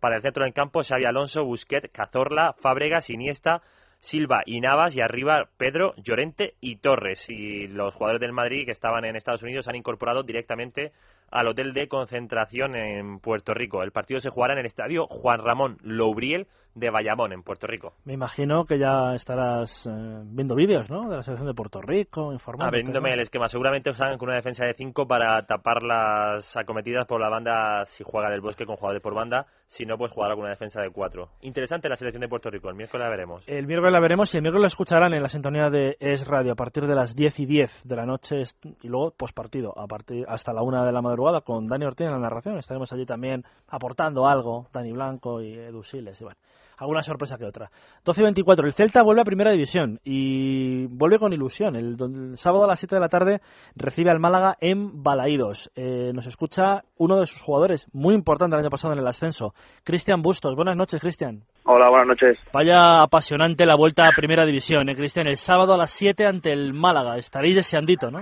[0.00, 3.62] Para el centro del campo, Xavi Alonso, Busquet, Cazorla, Fábregas, Iniesta,
[4.00, 7.30] Silva y Navas y arriba Pedro, Llorente y Torres.
[7.30, 10.92] Y los jugadores del Madrid que estaban en Estados Unidos han incorporado directamente
[11.30, 13.82] al hotel de concentración en Puerto Rico.
[13.82, 17.94] El partido se jugará en el estadio Juan Ramón Loubriel de Bayamón, en Puerto Rico.
[18.04, 19.90] Me imagino que ya estarás eh,
[20.24, 21.08] viendo vídeos, ¿no?
[21.08, 22.68] De la selección de Puerto Rico, informando.
[22.68, 23.48] Aprendiéndome el esquema.
[23.48, 28.04] Seguramente salgan con una defensa de 5 para tapar las acometidas por la banda si
[28.04, 29.46] juega del bosque con jugadores por banda.
[29.68, 31.28] Si no, pues jugar con una defensa de 4.
[31.40, 32.68] Interesante la selección de Puerto Rico.
[32.68, 33.42] El miércoles la veremos.
[33.46, 36.52] El miércoles la veremos y el miércoles la escucharán en la sintonía de Es Radio
[36.52, 38.42] a partir de las 10 y 10 de la noche
[38.82, 42.12] y luego postpartido a partir hasta la 1 de la madrugada con Dani Ortiz en
[42.12, 42.58] la narración.
[42.58, 46.20] Estaremos allí también aportando algo, Dani Blanco y Edu Siles.
[46.20, 46.38] Y bueno,
[46.78, 47.70] alguna sorpresa que otra.
[48.04, 51.76] 12 24, el Celta vuelve a Primera División y vuelve con ilusión.
[51.76, 53.40] El, sábado a las 7 de la tarde
[53.74, 55.70] recibe al Málaga en Balaídos.
[55.74, 59.54] Eh, nos escucha uno de sus jugadores muy importante el año pasado en el ascenso,
[59.84, 60.54] Cristian Bustos.
[60.54, 61.42] Buenas noches, Cristian.
[61.64, 62.38] Hola, buenas noches.
[62.52, 65.26] Vaya apasionante la vuelta a Primera División, ¿eh, Cristian?
[65.26, 67.16] El sábado a las 7 ante el Málaga.
[67.16, 68.20] Estaréis deseandito, ¿no?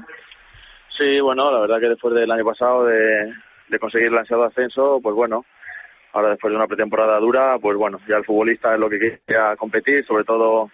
[0.97, 3.33] Sí, bueno, la verdad que después del año pasado de,
[3.69, 5.45] de conseguir el ansiado ascenso, pues bueno,
[6.13, 9.57] ahora después de una pretemporada dura, pues bueno, ya el futbolista es lo que quiere
[9.59, 10.71] competir, sobre todo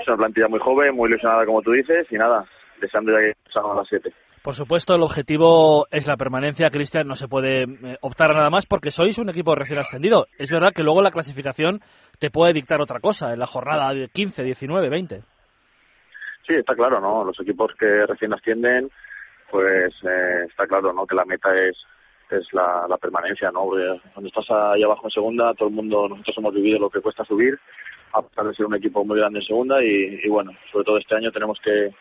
[0.00, 2.44] es una plantilla muy joven, muy ilusionada como tú dices, y nada,
[2.80, 4.12] deseando ya que salgan a las 7.
[4.42, 8.50] Por supuesto, el objetivo es la permanencia, Cristian, no se puede eh, optar a nada
[8.50, 10.26] más porque sois un equipo recién ascendido.
[10.38, 11.80] Es verdad que luego la clasificación
[12.18, 15.22] te puede dictar otra cosa en la jornada de 15, 19, 20.
[16.46, 17.24] Sí, está claro, ¿no?
[17.24, 18.90] Los equipos que recién ascienden,
[19.54, 21.06] pues eh, está claro, ¿no?
[21.06, 21.76] Que la meta es
[22.28, 23.68] es la, la permanencia, ¿no?
[23.68, 27.22] cuando estás ahí abajo en segunda, todo el mundo, nosotros hemos vivido lo que cuesta
[27.24, 27.56] subir,
[28.14, 30.98] a pesar de ser un equipo muy grande en segunda y, y bueno, sobre todo
[30.98, 31.92] este año tenemos que,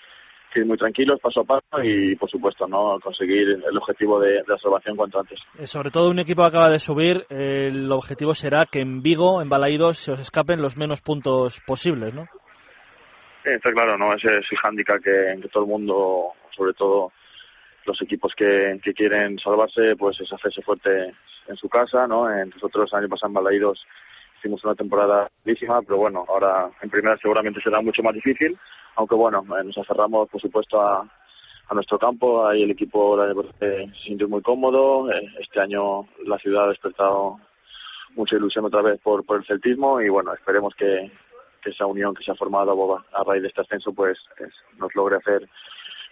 [0.56, 4.58] ir muy tranquilos, paso a paso y, por supuesto, no conseguir el objetivo de, de
[4.62, 5.40] salvación cuanto antes.
[5.60, 9.42] Eh, sobre todo un equipo que acaba de subir, el objetivo será que en Vigo,
[9.42, 12.26] en Balaídos, se os escapen los menos puntos posibles, ¿no?
[13.44, 14.16] Está claro, ¿no?
[14.16, 17.12] Ese es el hándicap que, que todo el mundo, sobre todo
[17.86, 21.14] los equipos que, que quieren salvarse, pues es hacerse fuerte
[21.48, 22.28] en su casa, ¿no?
[22.46, 23.86] Nosotros el año pasado en Balaidos
[24.40, 28.58] hicimos una temporada buenísima, pero bueno, ahora en primera seguramente será mucho más difícil,
[28.96, 31.10] aunque bueno, eh, nos aferramos por supuesto a,
[31.70, 33.18] a nuestro campo, ahí el equipo
[33.60, 37.40] se sintió muy cómodo, eh, este año la ciudad ha despertado
[38.16, 41.12] mucha ilusión otra vez por, por el celtismo y bueno, esperemos que,
[41.66, 42.74] esa unión que se ha formado
[43.14, 44.18] a raíz de este ascenso pues
[44.78, 45.48] nos logre hacer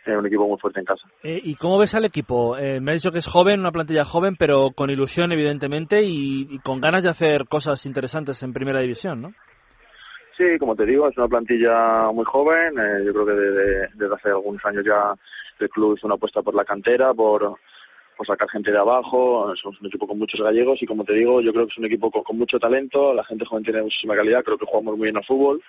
[0.08, 1.08] un equipo muy fuerte en casa.
[1.24, 2.58] Eh, ¿Y cómo ves al equipo?
[2.58, 6.60] Eh, me ha dicho que es joven, una plantilla joven, pero con ilusión, evidentemente, y,
[6.60, 9.32] con ganas de hacer cosas interesantes en primera división, ¿no?
[10.38, 12.80] Sí, como te digo, es una plantilla muy joven.
[12.80, 15.14] Eh, yo creo que desde, desde, hace algunos años ya
[15.60, 17.58] el club hizo una apuesta por la cantera, por,
[18.18, 19.54] por sacar gente de abajo.
[19.62, 21.86] Somos un equipo con muchos gallegos y, como te digo, yo creo que es un
[21.86, 23.14] equipo con, con mucho talento.
[23.14, 24.44] La gente joven tiene muchísima calidad.
[24.44, 25.62] Creo que jugamos muy bien al fútbol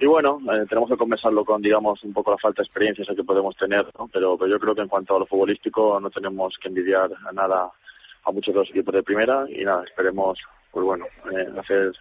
[0.00, 3.24] y bueno, eh, tenemos que compensarlo con, digamos, un poco la falta de experiencia que
[3.24, 4.08] podemos tener, ¿no?
[4.12, 7.32] pero, pero yo creo que en cuanto a lo futbolístico no tenemos que envidiar a
[7.32, 7.70] nada
[8.24, 10.38] a muchos de los equipos de primera y nada, esperemos,
[10.72, 11.92] pues bueno, eh, hacer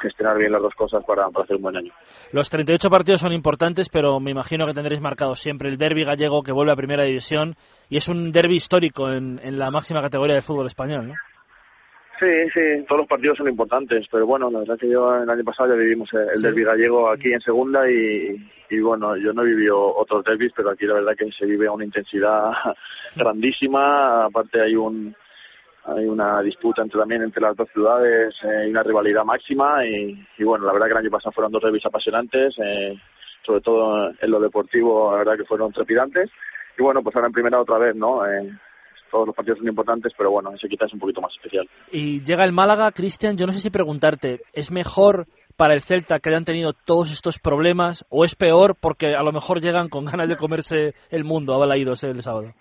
[0.00, 1.92] gestionar bien las dos cosas para, para, hacer un buen año.
[2.32, 6.42] Los 38 partidos son importantes, pero me imagino que tendréis marcado siempre el derby gallego
[6.42, 7.54] que vuelve a primera división
[7.88, 11.14] y es un derby histórico en, en la máxima categoría del fútbol español, ¿no?
[12.18, 15.44] Sí, sí, todos los partidos son importantes, pero bueno, la verdad que yo el año
[15.44, 18.34] pasado ya vivimos el derby gallego aquí en segunda y,
[18.70, 21.68] y bueno, yo no he vivido otros derbis, pero aquí la verdad que se vive
[21.68, 22.50] a una intensidad
[23.14, 25.14] grandísima, aparte hay un
[25.84, 30.26] hay una disputa entre, también entre las dos ciudades, eh, hay una rivalidad máxima y,
[30.36, 32.94] y, bueno, la verdad que el año pasado fueron dos derbis apasionantes, eh,
[33.46, 36.30] sobre todo en lo deportivo, la verdad que fueron trepidantes.
[36.78, 38.26] Y bueno, pues ahora en primera otra vez, ¿no?
[38.26, 38.52] Eh,
[39.10, 41.68] todos los partidos son importantes, pero bueno, ese quizás es un poquito más especial.
[41.92, 46.20] Y llega el Málaga, Cristian, yo no sé si preguntarte, ¿es mejor para el Celta
[46.20, 50.04] que hayan tenido todos estos problemas o es peor porque a lo mejor llegan con
[50.04, 52.52] ganas de comerse el mundo a Balaídos el sábado?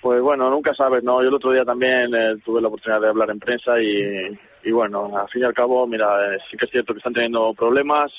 [0.00, 1.22] Pues bueno, nunca sabes, ¿no?
[1.22, 4.70] Yo el otro día también eh, tuve la oportunidad de hablar en prensa y, y
[4.70, 7.54] bueno, al fin y al cabo, mira, eh, sí que es cierto que están teniendo
[7.54, 8.12] problemas,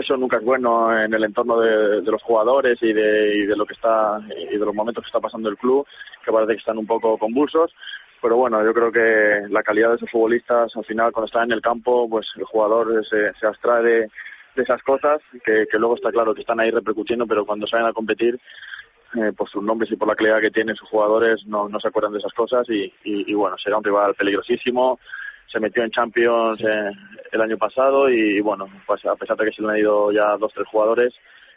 [0.00, 4.20] eso nunca es bueno en el entorno de, los jugadores y de, lo que está
[4.50, 5.86] y de los momentos que está pasando el club,
[6.24, 7.72] que parece que están un poco convulsos.
[8.20, 11.52] Pero bueno, yo creo que la calidad de esos futbolistas, al final, cuando están en
[11.52, 14.10] el campo, pues el jugador se, se abstrae de,
[14.56, 17.92] esas cosas, que, que, luego está claro que están ahí repercutiendo, pero cuando salen a
[17.92, 18.40] competir,
[19.14, 21.88] eh, por sus nombres y por la calidad que tienen sus jugadores, no, no se
[21.88, 24.98] acuerdan de esas cosas y, y bueno, será un rival peligrosísimo
[25.50, 26.90] se metió en Champions eh,
[27.32, 30.36] el año pasado y, bueno, pues a pesar de que se le han ido ya
[30.38, 31.14] dos tres jugadores,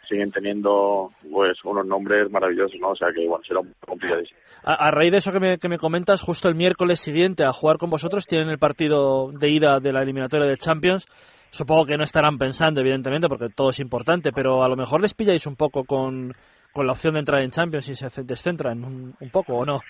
[0.08, 2.90] siguen teniendo pues unos nombres maravillosos, ¿no?
[2.90, 4.38] O sea que bueno, será un complicadísimo.
[4.64, 7.52] A, a, raíz de eso que me, que me comentas, justo el miércoles siguiente a
[7.52, 11.06] jugar con vosotros tienen el partido de ida de la eliminatoria de Champions.
[11.50, 15.14] Supongo que no estarán pensando, evidentemente, porque todo es importante, pero a lo mejor les
[15.14, 16.32] pilláis un poco con,
[16.72, 19.80] con la opción de entrar en Champions y se descentran un, un poco, ¿o no?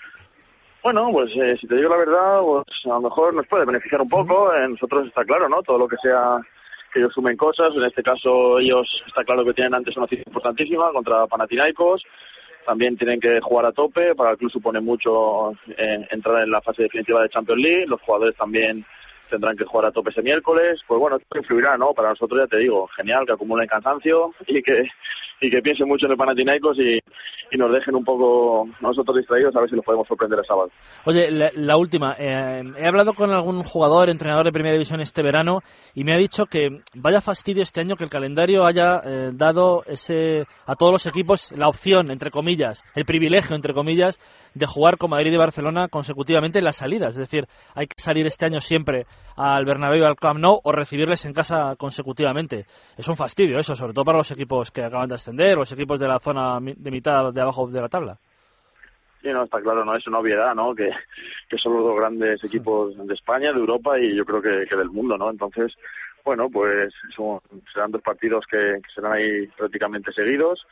[0.83, 4.01] Bueno, pues eh, si te digo la verdad, pues a lo mejor nos puede beneficiar
[4.01, 4.55] un poco.
[4.55, 5.63] En nosotros está claro, ¿no?
[5.63, 6.41] Todo lo que sea
[6.93, 7.75] que ellos sumen cosas.
[7.75, 12.03] En este caso, ellos está claro que tienen antes una cita importantísima contra Panathinaikos.
[12.65, 14.15] También tienen que jugar a tope.
[14.15, 17.87] Para el club supone mucho eh, entrar en la fase definitiva de Champions League.
[17.87, 18.85] Los jugadores también
[19.29, 20.81] tendrán que jugar a tope ese miércoles.
[20.87, 21.93] Pues bueno, esto influirá, ¿no?
[21.93, 24.89] Para nosotros, ya te digo, genial que acumulen cansancio y que
[25.41, 26.99] y que piensen mucho en el Panathinaikos y,
[27.51, 30.71] y nos dejen un poco nosotros distraídos a ver si los podemos sorprender el sábado.
[31.07, 32.15] Oye, la, última.
[32.19, 35.61] Eh, he hablado con algún jugador, entrenador de Primera División este verano
[35.95, 39.83] y me ha dicho que vaya fastidio este año que el calendario haya eh, dado
[39.87, 44.19] ese a todos los equipos la opción, entre comillas, el privilegio, entre comillas,
[44.55, 47.11] de jugar con Madrid y Barcelona consecutivamente en las salidas.
[47.11, 50.73] Es decir, hay que salir este año siempre al Bernabéu y al Camp Nou o
[50.73, 52.67] recibirles en casa consecutivamente.
[52.97, 55.99] Es un fastidio eso, sobre todo para los equipos que acaban de ascender, los equipos
[55.99, 58.19] de la zona de mitad de abajo de la tabla.
[59.23, 60.75] Sí, no, está claro, no es una obviedad, ¿no?
[60.75, 60.91] Que,
[61.59, 64.89] son los dos grandes equipos de España, de Europa y yo creo que, que del
[64.89, 65.31] mundo, ¿no?
[65.31, 65.75] Entonces,
[66.25, 67.39] bueno, pues son,
[67.73, 70.67] serán dos partidos que, que serán ahí prácticamente seguidos.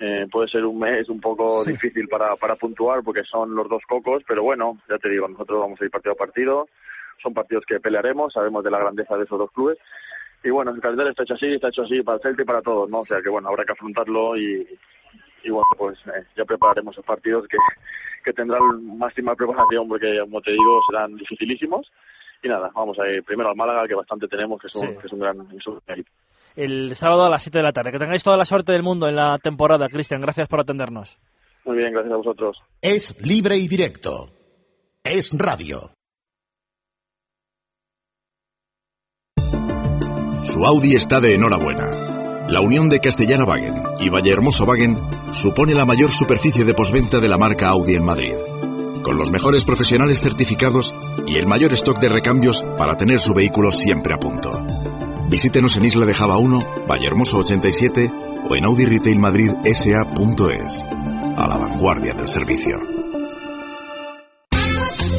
[0.00, 3.82] Eh, puede ser un mes un poco difícil para, para puntuar porque son los dos
[3.88, 6.68] cocos, pero bueno, ya te digo, nosotros vamos a ir partido a partido.
[7.22, 9.78] Son partidos que pelearemos, sabemos de la grandeza de esos dos clubes.
[10.42, 12.60] Y bueno, el calendario está hecho así, está hecho así para el Celta y para
[12.60, 13.00] todos, ¿no?
[13.00, 14.66] O sea que bueno, habrá que afrontarlo y,
[15.44, 17.56] y bueno, pues eh, ya prepararemos los partidos que,
[18.24, 21.90] que tendrán máxima preparación porque, como te digo, serán dificilísimos.
[22.42, 24.96] Y nada, vamos a ir primero al Málaga, que bastante tenemos, que es un, Sí.
[25.00, 26.10] que es un gran, es un gran equipo.
[26.56, 27.90] El sábado a las 7 de la tarde.
[27.90, 30.20] Que tengáis toda la suerte del mundo en la temporada, Cristian.
[30.20, 31.18] Gracias por atendernos.
[31.64, 32.58] Muy bien, gracias a vosotros.
[32.80, 34.28] Es libre y directo.
[35.02, 35.90] Es radio.
[40.44, 41.90] Su Audi está de enhorabuena.
[42.48, 44.98] La unión de Castellana Wagen y Vallehermoso Wagen
[45.32, 48.34] supone la mayor superficie de posventa de la marca Audi en Madrid.
[49.02, 50.94] Con los mejores profesionales certificados
[51.26, 54.62] y el mayor stock de recambios para tener su vehículo siempre a punto.
[55.28, 58.10] Visítenos en Isla de Java 1, Vallehermoso 87
[58.48, 60.84] o en Audi Retail Madrid SA.es.
[61.36, 63.03] A la vanguardia del servicio.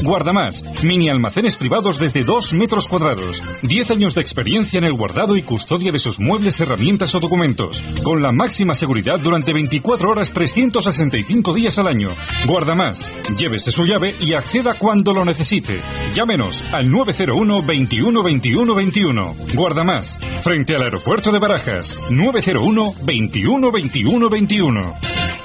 [0.05, 3.41] Guardamás, mini almacenes privados desde 2 metros cuadrados.
[3.63, 7.83] 10 años de experiencia en el guardado y custodia de sus muebles, herramientas o documentos.
[8.03, 12.09] Con la máxima seguridad durante 24 horas 365 días al año.
[12.45, 15.81] Guardamás, llévese su llave y acceda cuando lo necesite.
[16.13, 19.35] Llámenos al 901 21 21 21.
[19.55, 22.09] Guardamás, frente al aeropuerto de Barajas.
[22.11, 25.44] 901 21 21 21.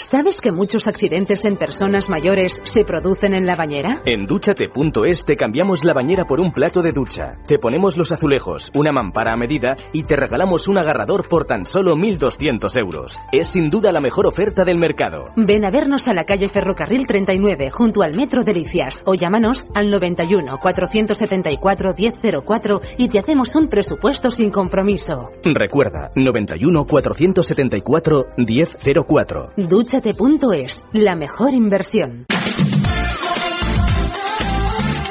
[0.00, 4.00] ¿Sabes que muchos accidentes en personas mayores se producen en la bañera?
[4.06, 7.32] En dúchate.es te cambiamos la bañera por un plato de ducha.
[7.46, 11.66] Te ponemos los azulejos, una mampara a medida y te regalamos un agarrador por tan
[11.66, 13.20] solo 1.200 euros.
[13.30, 15.26] Es sin duda la mejor oferta del mercado.
[15.36, 19.90] Ven a vernos a la calle Ferrocarril 39, junto al Metro Delicias, o llámanos al
[19.90, 25.28] 91 474 1004 y te hacemos un presupuesto sin compromiso.
[25.44, 29.44] Recuerda, 91 474 1004.
[29.92, 32.26] Dúchate.es, la mejor inversión.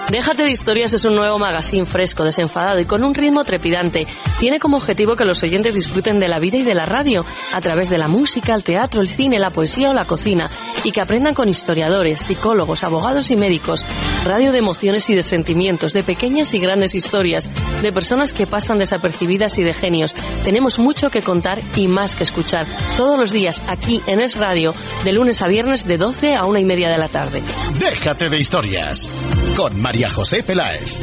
[0.10, 4.08] Déjate de historias es un nuevo magazine fresco, desenfadado y con un ritmo trepidante.
[4.40, 7.62] Tiene como objetivo que los oyentes disfruten de la vida y de la radio a
[7.62, 10.50] través de la música, el teatro, el cine, la poesía o la cocina
[10.84, 13.86] y que aprendan con historiadores, psicólogos, abogados y médicos.
[14.24, 17.48] Radio de emociones y de sentimientos, de pequeñas y grandes historias,
[17.84, 20.16] de personas que pasan desapercibidas y de genios.
[20.44, 22.66] Tenemos mucho que contar y más que escuchar.
[22.98, 26.60] Todos los días aquí en Es Radio, de lunes a viernes de 12 a una
[26.60, 27.44] y media de la tarde.
[27.80, 29.08] Déjate de historias.
[29.56, 31.00] Con María José Peláez.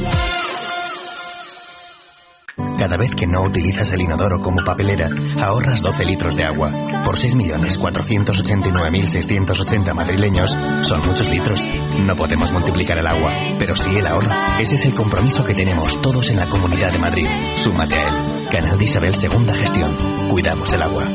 [2.79, 6.71] Cada vez que no utilizas el inodoro como papelera, ahorras 12 litros de agua.
[7.05, 11.67] Por 6.489.680 madrileños, son muchos litros.
[11.99, 14.31] No podemos multiplicar el agua, pero sí el ahorro.
[14.61, 17.29] Ese es el compromiso que tenemos todos en la Comunidad de Madrid.
[17.57, 18.49] Súmate a él.
[18.51, 20.29] Canal de Isabel Segunda Gestión.
[20.29, 21.15] Cuidamos el agua.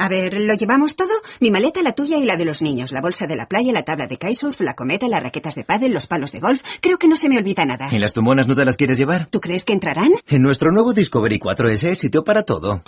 [0.00, 1.10] A ver, ¿lo llevamos todo?
[1.40, 3.82] Mi maleta, la tuya y la de los niños, la bolsa de la playa, la
[3.82, 6.62] tabla de kitesurf, la cometa, las raquetas de pádel, los palos de golf.
[6.80, 7.88] Creo que no se me olvida nada.
[7.90, 9.26] ¿Y las tumonas no te las quieres llevar?
[9.26, 10.12] ¿Tú crees que entrarán?
[10.28, 12.80] En nuestro nuevo Discovery 4S hay sitio para todo.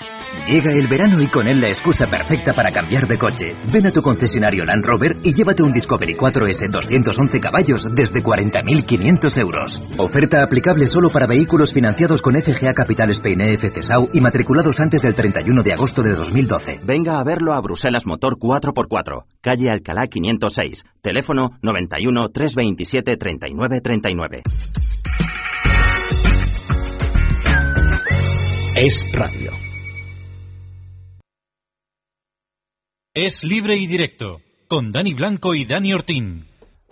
[0.46, 3.54] Llega el verano y con él la excusa perfecta para cambiar de coche.
[3.72, 9.38] Ven a tu concesionario Land Rover y llévate un Discovery 4S 211 caballos desde 40.500
[9.40, 9.82] euros.
[9.96, 15.02] Oferta aplicable solo para vehículos financiados con FGA Capital Spain EFC SAU y matriculados antes
[15.02, 16.78] del 31 de agosto de 2012.
[17.00, 24.42] Venga a verlo a Bruselas Motor 4x4, calle Alcalá 506, teléfono 91 327 39 39.
[28.76, 29.50] Es radio.
[33.14, 36.44] Es libre y directo, con Dani Blanco y Dani Ortín.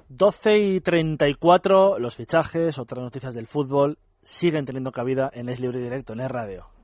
[0.09, 3.99] 12 y 34, los fichajes, otras noticias del fútbol.
[4.23, 6.78] siguen teniendo cabida en Es Libre Directo, en Es Radio.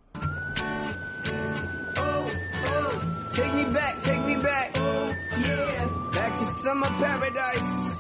[3.35, 4.77] Take me back, take me back.
[4.77, 7.99] Yeah, back to summer paradise.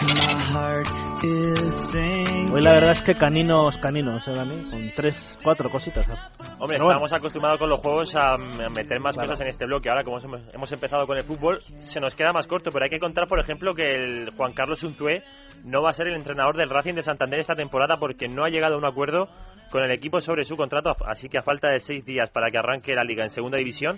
[0.00, 0.88] My heart
[1.24, 2.50] is singing.
[2.50, 4.70] Hoy la verdad es que caninos, caninos, ¿eh, Dani?
[4.70, 6.08] Con tres, cuatro cositas.
[6.08, 6.12] ¿eh?
[6.58, 6.92] Hombre, Pero bueno.
[6.92, 9.90] estamos acostumbrados con los juegos a, meter más cosas en este bloque.
[9.90, 12.70] Ahora, como hemos, hemos empezado con el fútbol, se nos queda más corto.
[12.72, 15.22] Pero hay que contar, por ejemplo, que el Juan Carlos Unzué
[15.64, 18.48] no va a ser el entrenador del Racing de Santander esta temporada porque no ha
[18.48, 19.28] llegado a un acuerdo
[19.70, 20.96] con el equipo sobre su contrato.
[21.06, 23.96] Así que a falta de seis días para que arranque la liga en segunda división,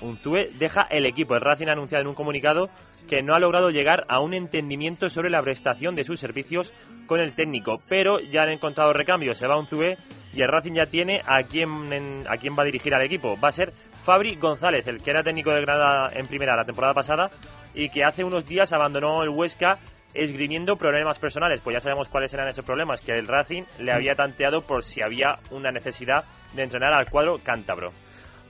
[0.00, 1.34] Unzue deja el equipo.
[1.34, 2.68] El Racing ha anunciado en un comunicado
[3.08, 6.72] que no ha logrado llegar a un entendimiento sobre la prestación de sus servicios
[7.06, 9.34] con el técnico, pero ya han encontrado recambio.
[9.34, 9.96] Se va Unzue
[10.32, 13.34] y el Racing ya tiene a quién, en- a quién va a dirigir al equipo.
[13.42, 13.72] Va a ser
[14.04, 17.30] Fabri González, el que era técnico de Granada en primera la temporada pasada
[17.74, 19.78] y que hace unos días abandonó el Huesca
[20.14, 21.60] esgrimiendo problemas personales.
[21.62, 25.02] Pues ya sabemos cuáles eran esos problemas, que el Racing le había tanteado por si
[25.02, 27.88] había una necesidad de entrenar al cuadro cántabro.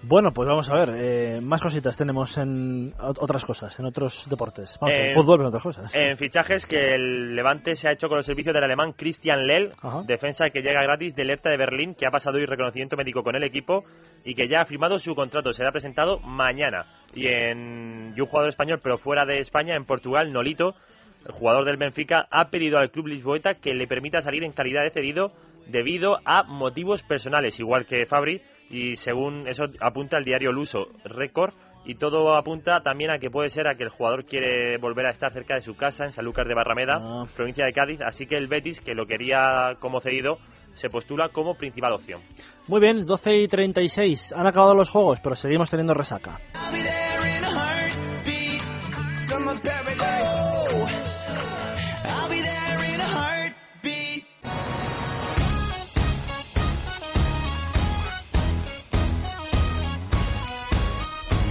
[0.01, 4.29] Bueno, pues vamos a ver, eh, más cositas tenemos en ot- otras cosas, en otros
[4.31, 4.79] deportes.
[4.81, 5.93] Vamos, Eh, en fútbol, pero en otras cosas.
[5.93, 9.71] En fichajes que el Levante se ha hecho con los servicios del alemán Christian Lell,
[10.07, 13.35] defensa que llega gratis del Hertha de Berlín, que ha pasado hoy reconocimiento médico con
[13.35, 13.83] el equipo
[14.25, 15.53] y que ya ha firmado su contrato.
[15.53, 16.85] Será presentado mañana.
[17.13, 20.75] Y, en, y un jugador español, pero fuera de España, en Portugal, Nolito,
[21.29, 24.83] el jugador del Benfica, ha pedido al club lisboeta que le permita salir en calidad
[24.83, 25.33] de cedido
[25.67, 31.53] debido a motivos personales, igual que Fabri, y según eso apunta el diario Luso Record,
[31.85, 35.11] y todo apunta también a que puede ser a que el jugador quiere volver a
[35.11, 36.97] estar cerca de su casa en Sanlúcar de Barrameda,
[37.37, 40.39] provincia de Cádiz, así que el Betis, que lo quería como cedido,
[40.73, 42.21] se postula como principal opción.
[42.67, 44.33] Muy bien, 12 y 36.
[44.33, 46.39] Han acabado los juegos, pero seguimos teniendo resaca.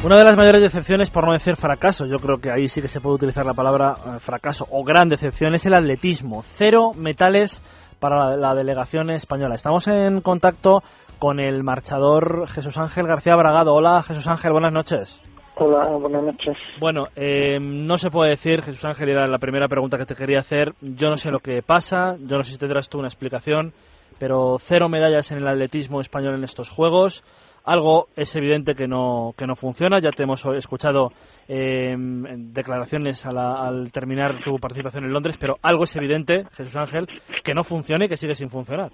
[0.03, 2.87] Una de las mayores decepciones, por no decir fracaso, yo creo que ahí sí que
[2.87, 6.43] se puede utilizar la palabra eh, fracaso o gran decepción, es el atletismo.
[6.43, 7.61] Cero metales
[7.99, 9.55] para la, la delegación española.
[9.55, 10.81] Estamos en contacto
[11.19, 13.73] con el marchador Jesús Ángel García Bragado.
[13.73, 15.19] Hola Jesús Ángel, buenas noches.
[15.55, 16.55] Hola, buenas noches.
[16.79, 20.39] Bueno, eh, no se puede decir, Jesús Ángel, era la primera pregunta que te quería
[20.39, 20.73] hacer.
[20.81, 23.73] Yo no sé lo que pasa, yo no sé si tendrás tú una explicación,
[24.19, 27.23] pero cero medallas en el atletismo español en estos Juegos.
[27.67, 29.99] Algo es evidente que no, que no funciona.
[29.99, 31.11] Ya te hemos escuchado
[31.49, 36.75] eh, declaraciones a la- al terminar tu participación en Londres, pero algo es evidente, Jesús
[36.77, 37.07] Ángel,
[37.43, 38.91] que no funciona y que sigue sin funcionar.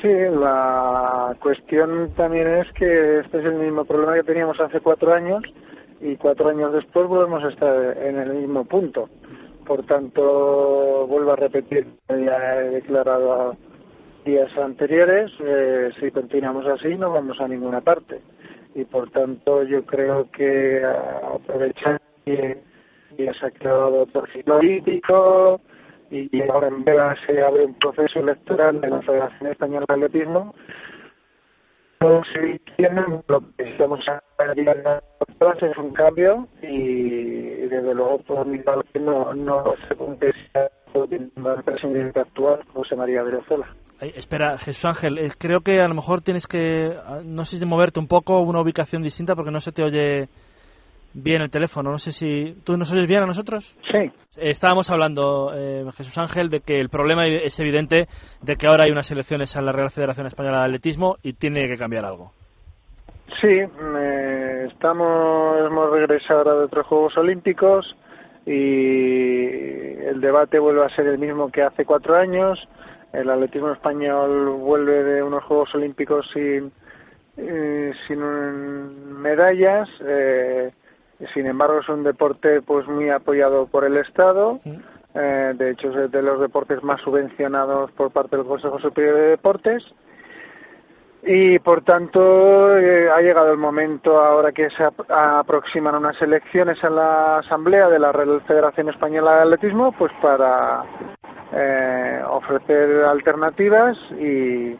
[0.00, 5.12] Sí, la cuestión también es que este es el mismo problema que teníamos hace cuatro
[5.12, 5.42] años
[6.00, 9.08] y cuatro años después volvemos a estar en el mismo punto.
[9.66, 13.56] Por tanto, vuelvo a repetir, ya he declarado
[14.24, 18.20] días anteriores, eh, si continuamos así no vamos a ninguna parte.
[18.74, 22.62] Y por tanto yo creo que aprovechar que
[23.18, 25.60] ya se ha creado ciclo político
[26.10, 30.54] y ahora en Vega se abre un proceso electoral de la Federación Española de Atletismo,
[32.00, 34.00] no se tienen lo que estamos
[35.62, 42.20] es un cambio y desde luego por mi parte no, no se contesta el presidente
[42.20, 43.66] actual, José María Venezuela.
[44.00, 47.66] Espera, Jesús Ángel, eh, creo que a lo mejor tienes que, ah, no sé si
[47.66, 50.28] moverte un poco, una ubicación distinta, porque no se te oye
[51.12, 51.90] bien el teléfono.
[51.90, 52.54] No sé si.
[52.64, 53.76] ¿Tú nos oyes bien a nosotros?
[53.90, 53.98] Sí.
[53.98, 54.10] Eh,
[54.50, 58.06] estábamos hablando, eh, Jesús Ángel, de que el problema es evidente
[58.42, 61.68] de que ahora hay unas elecciones a la Real Federación Española de Atletismo y tiene
[61.68, 62.32] que cambiar algo.
[63.40, 63.60] Sí,
[64.68, 67.96] estamos, hemos regresado ahora de otros Juegos Olímpicos
[68.44, 69.44] y
[70.04, 72.58] el debate vuelve a ser el mismo que hace cuatro años.
[73.12, 76.70] El atletismo español vuelve de unos Juegos Olímpicos sin,
[77.36, 79.88] eh, sin medallas.
[80.04, 80.70] eh,
[81.34, 84.58] sin embargo, es un deporte pues muy apoyado por el Estado.
[85.14, 89.22] Eh, de hecho, es de los deportes más subvencionados por parte del Consejo Superior de
[89.30, 89.82] Deportes.
[91.22, 96.82] Y por tanto, eh, ha llegado el momento ahora que se ap- aproximan unas elecciones
[96.82, 100.82] en la Asamblea de la Real Federación Española de Atletismo, pues para
[101.52, 104.76] eh, ofrecer alternativas y,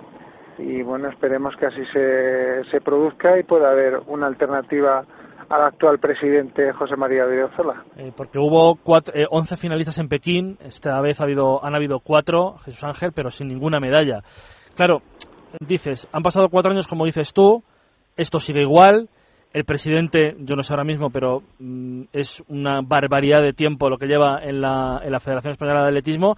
[0.59, 5.05] y bueno, esperemos que así se, se produzca y pueda haber una alternativa
[5.49, 7.85] al actual presidente José María Vidrozola.
[7.97, 11.99] Eh, porque hubo cuatro, eh, 11 finalistas en Pekín, esta vez ha habido, han habido
[11.99, 14.21] cuatro, Jesús Ángel, pero sin ninguna medalla.
[14.77, 15.03] Claro,
[15.59, 17.65] dices, han pasado cuatro años, como dices tú,
[18.17, 19.09] esto sigue igual,
[19.53, 23.99] el presidente, yo no sé ahora mismo, pero mm, es una barbaridad de tiempo lo
[23.99, 26.37] que lleva en la, en la Federación Española de Atletismo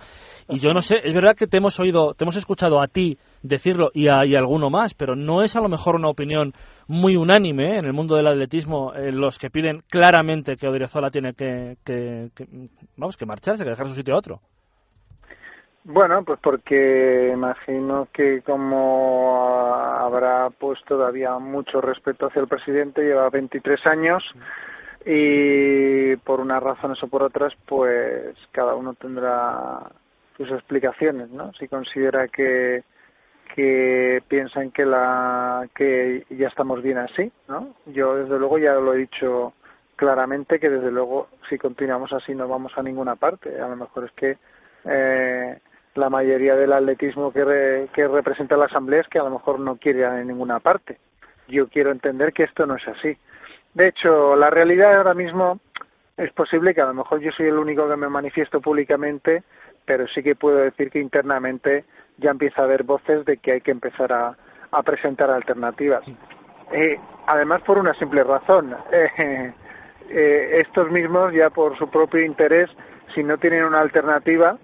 [0.48, 3.18] Y yo no sé, es verdad que te hemos oído, te hemos escuchado a ti
[3.42, 6.54] decirlo y a, y alguno más, pero no es a lo mejor una opinión
[6.88, 7.78] muy unánime ¿eh?
[7.78, 12.30] en el mundo del atletismo eh, los que piden claramente que Odriozola tiene que, que,
[12.34, 12.46] que,
[12.96, 14.40] vamos, que marcharse, que dejar su sitio a otro.
[15.84, 23.28] Bueno, pues porque imagino que como habrá pues todavía mucho respeto hacia el presidente, lleva
[23.30, 24.22] 23 años
[25.04, 29.80] y por unas razones o por otras, pues cada uno tendrá
[30.36, 31.52] sus explicaciones, ¿no?
[31.54, 32.84] Si considera que
[33.54, 37.74] que piensan que la que ya estamos bien así, ¿no?
[37.86, 39.52] Yo desde luego ya lo he dicho
[39.96, 43.60] claramente que desde luego si continuamos así no vamos a ninguna parte.
[43.60, 44.38] A lo mejor es que
[44.84, 45.58] eh,
[45.94, 49.76] la mayoría del atletismo que, que representa la asamblea es que a lo mejor no
[49.76, 50.98] quiere ir a ninguna parte.
[51.48, 53.16] Yo quiero entender que esto no es así.
[53.74, 55.60] De hecho, la realidad ahora mismo
[56.16, 59.42] es posible que a lo mejor yo soy el único que me manifiesto públicamente,
[59.84, 61.84] pero sí que puedo decir que internamente
[62.18, 64.36] ya empieza a haber voces de que hay que empezar a,
[64.70, 66.04] a presentar alternativas.
[66.72, 68.76] Eh, además, por una simple razón.
[69.18, 69.52] Eh,
[70.10, 72.68] eh, estos mismos, ya por su propio interés,
[73.14, 74.58] si no tienen una alternativa,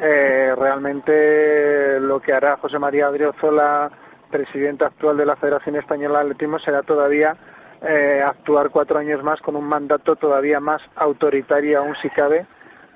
[0.00, 3.90] eh, realmente lo que hará José María Adriozola,
[4.30, 7.36] presidente actual de la Federación Española de Atletismo, será todavía
[7.82, 12.46] eh, actuar cuatro años más con un mandato todavía más autoritario, aún si cabe,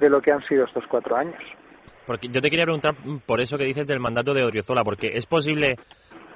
[0.00, 1.40] de lo que han sido estos cuatro años.
[2.22, 2.94] Yo te quería preguntar
[3.26, 5.76] por eso que dices del mandato de Odriozola, porque es posible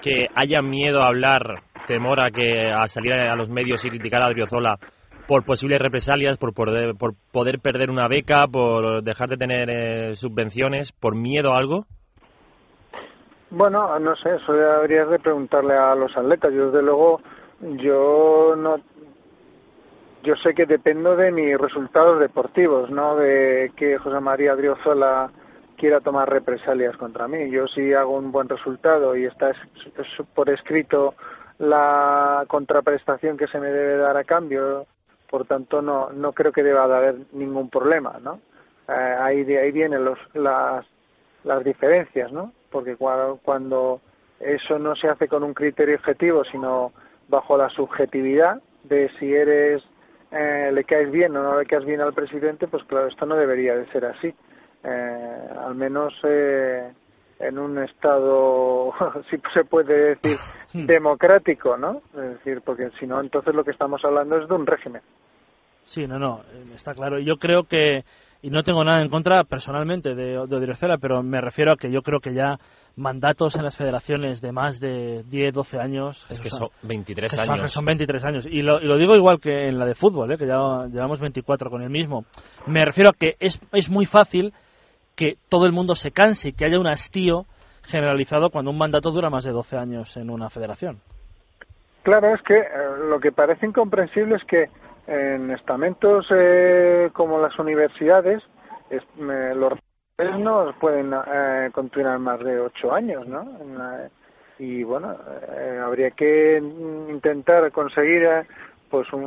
[0.02, 4.22] que haya miedo a hablar, temor a que a salir a los medios y criticar
[4.22, 4.76] a Odriozola
[5.32, 10.14] por posibles represalias, por poder, por poder perder una beca, por dejar de tener eh,
[10.14, 11.86] subvenciones, por miedo a algo?
[13.48, 16.52] Bueno, no sé, eso habrías de preguntarle a los atletas.
[16.52, 17.22] Yo, desde luego,
[17.62, 18.76] yo no.
[20.22, 25.30] Yo sé que dependo de mis resultados deportivos, no de que José María Driozola
[25.78, 27.50] quiera tomar represalias contra mí.
[27.50, 29.52] Yo si hago un buen resultado y está
[30.34, 31.14] por escrito
[31.58, 34.86] la contraprestación que se me debe dar a cambio
[35.32, 38.38] por tanto no no creo que deba de haber ningún problema no
[38.86, 40.84] eh, ahí de ahí vienen los las
[41.44, 44.00] las diferencias no porque cuando, cuando
[44.40, 46.92] eso no se hace con un criterio objetivo sino
[47.28, 49.82] bajo la subjetividad de si eres
[50.30, 53.36] eh, le caes bien o no le caes bien al presidente pues claro esto no
[53.36, 54.34] debería de ser así.
[54.84, 56.92] Eh, al menos eh,
[57.42, 58.92] en un estado,
[59.30, 60.38] si se puede decir,
[60.72, 62.02] democrático, ¿no?
[62.14, 65.02] Es decir, porque si no, entonces lo que estamos hablando es de un régimen.
[65.84, 67.18] Sí, no, no, eh, está claro.
[67.18, 68.04] Yo creo que,
[68.40, 72.02] y no tengo nada en contra personalmente de, de pero me refiero a que yo
[72.02, 72.58] creo que ya
[72.94, 76.26] mandatos en las federaciones de más de 10, 12 años.
[76.28, 77.72] Es que son 23 años.
[77.72, 78.46] Son, 23 años.
[78.46, 80.38] Y lo, y lo, digo igual que en la de fútbol, ¿eh?
[80.38, 82.24] que ya llevamos 24 con el mismo.
[82.66, 84.52] Me refiero a que es, es muy fácil
[85.16, 87.46] que todo el mundo se canse y que haya un hastío
[87.84, 91.00] generalizado cuando un mandato dura más de 12 años en una federación.
[92.02, 92.66] Claro, es que eh,
[93.08, 94.68] lo que parece incomprensible es que
[95.06, 98.42] en estamentos eh, como las universidades
[98.90, 99.72] es, eh, los
[100.38, 103.44] no pueden eh, continuar más de ocho años, ¿no?
[104.58, 105.16] y bueno,
[105.56, 108.28] eh, habría que intentar conseguir
[108.90, 109.26] pues un,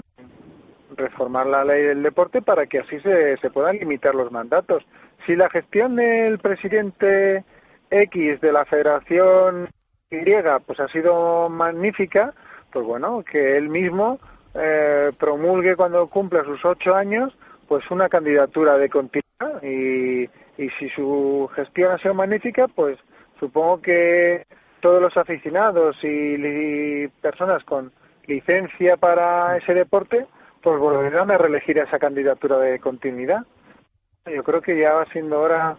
[0.95, 4.83] reformar la ley del deporte para que así se, se puedan limitar los mandatos.
[5.25, 7.43] Si la gestión del presidente
[7.89, 9.69] X de la Federación
[10.11, 10.23] Y
[10.65, 12.33] pues ha sido magnífica,
[12.71, 14.19] pues bueno, que él mismo
[14.53, 17.35] eh, promulgue cuando cumpla sus ocho años,
[17.67, 22.97] pues una candidatura de continuidad y, y si su gestión ha sido magnífica, pues
[23.39, 24.45] supongo que
[24.85, 27.91] todos los aficionados y, personas con
[28.27, 30.27] licencia para ese deporte,
[30.61, 33.45] pues volverán a reelegir esa candidatura de continuidad.
[34.25, 35.77] Yo creo que ya va siendo hora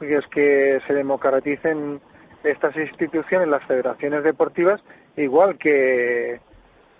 [0.00, 2.00] es que se democraticen
[2.42, 4.80] estas instituciones, las federaciones deportivas,
[5.16, 6.40] igual que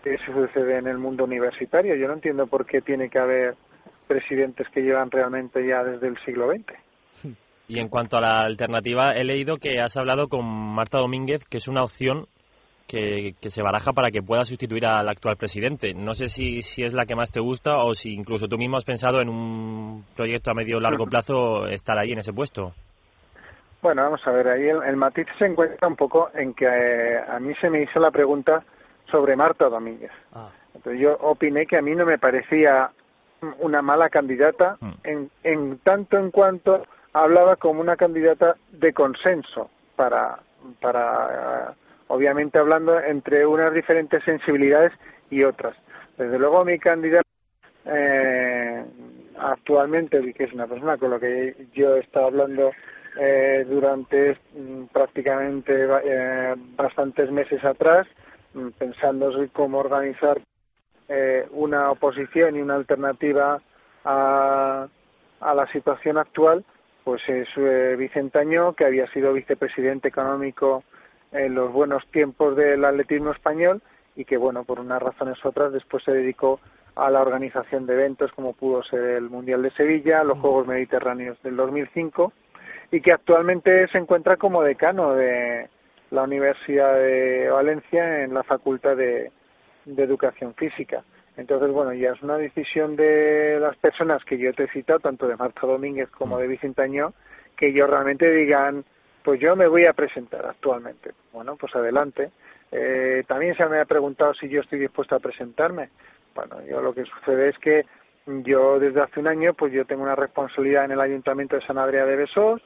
[0.05, 1.97] eso sucede en el mundo universitario.
[1.97, 3.55] Yo no entiendo por qué tiene que haber
[4.07, 7.37] presidentes que llevan realmente ya desde el siglo XX.
[7.69, 11.57] Y en cuanto a la alternativa, he leído que has hablado con Marta Domínguez, que
[11.57, 12.27] es una opción
[12.93, 15.95] que, que, se baraja para que pueda sustituir al actual presidente.
[15.95, 18.77] No sé si, si es la que más te gusta o si incluso tú mismo
[18.77, 22.73] has pensado en un proyecto a medio o largo plazo estar ahí en ese puesto.
[23.81, 27.19] Bueno, vamos a ver, ahí el, el matiz se encuentra un poco en que eh,
[27.19, 28.63] a mí se me hizo la pregunta
[29.11, 30.13] sobre Marta Domínguez.
[30.35, 30.51] Ah.
[30.75, 32.91] Entonces yo opiné que a mí no me parecía
[33.59, 34.93] una mala candidata mm.
[35.05, 36.83] en, en tanto en cuanto
[37.15, 40.39] hablaba como una candidata de consenso para
[40.81, 41.75] para
[42.13, 44.93] obviamente hablando entre unas diferentes sensibilidades
[45.31, 45.75] y otras.
[46.19, 47.27] Desde luego mi candidata
[47.87, 48.85] eh,
[49.39, 52.71] actualmente, que es una persona con la que yo he estado hablando
[53.19, 55.73] eh, durante mm, prácticamente
[56.05, 58.07] eh, bastantes meses atrás,
[58.53, 60.39] mm, pensando cómo organizar
[61.09, 63.59] eh, una oposición y una alternativa
[64.05, 64.87] a,
[65.41, 66.63] a la situación actual,
[67.05, 70.85] pues es eh, Vicentaño, que había sido vicepresidente económico
[71.33, 73.83] en los buenos tiempos del atletismo español
[74.17, 76.61] y que, bueno, por unas razones u otras, después se dedicó
[76.95, 81.43] a la organización de eventos como pudo ser el Mundial de Sevilla, los Juegos Mediterráneos
[81.43, 82.33] del 2005
[82.91, 85.69] y que actualmente se encuentra como decano de
[86.11, 89.33] la Universidad de Valencia en la Facultad de,
[89.87, 91.03] de Educación Física.
[91.39, 95.27] Entonces, bueno, ya es una decisión de las personas que yo te he citado, tanto
[95.27, 97.15] de Marta Domínguez como de Vicente Añó,
[97.57, 98.85] que ellos realmente digan,
[99.23, 101.13] pues yo me voy a presentar actualmente.
[101.33, 102.31] Bueno, pues adelante.
[102.71, 105.91] Eh, también se me ha preguntado si yo estoy dispuesto a presentarme.
[106.35, 107.85] Bueno, yo lo que sucede es que
[108.27, 111.77] yo desde hace un año, pues yo tengo una responsabilidad en el Ayuntamiento de San
[111.77, 112.63] Adrià de Besós,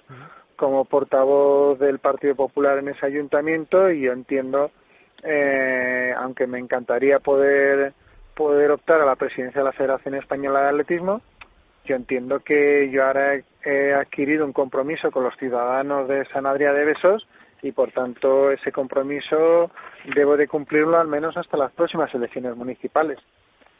[0.57, 4.71] como portavoz del Partido Popular en ese ayuntamiento, y yo entiendo,
[5.23, 7.93] eh, aunque me encantaría poder
[8.35, 11.23] poder optar a la presidencia de la Federación Española de Atletismo,
[11.87, 16.73] yo entiendo que yo ahora he adquirido un compromiso con los ciudadanos de San Adrià
[16.73, 17.27] de Besós
[17.63, 19.71] y por tanto ese compromiso
[20.15, 23.19] debo de cumplirlo al menos hasta las próximas elecciones municipales.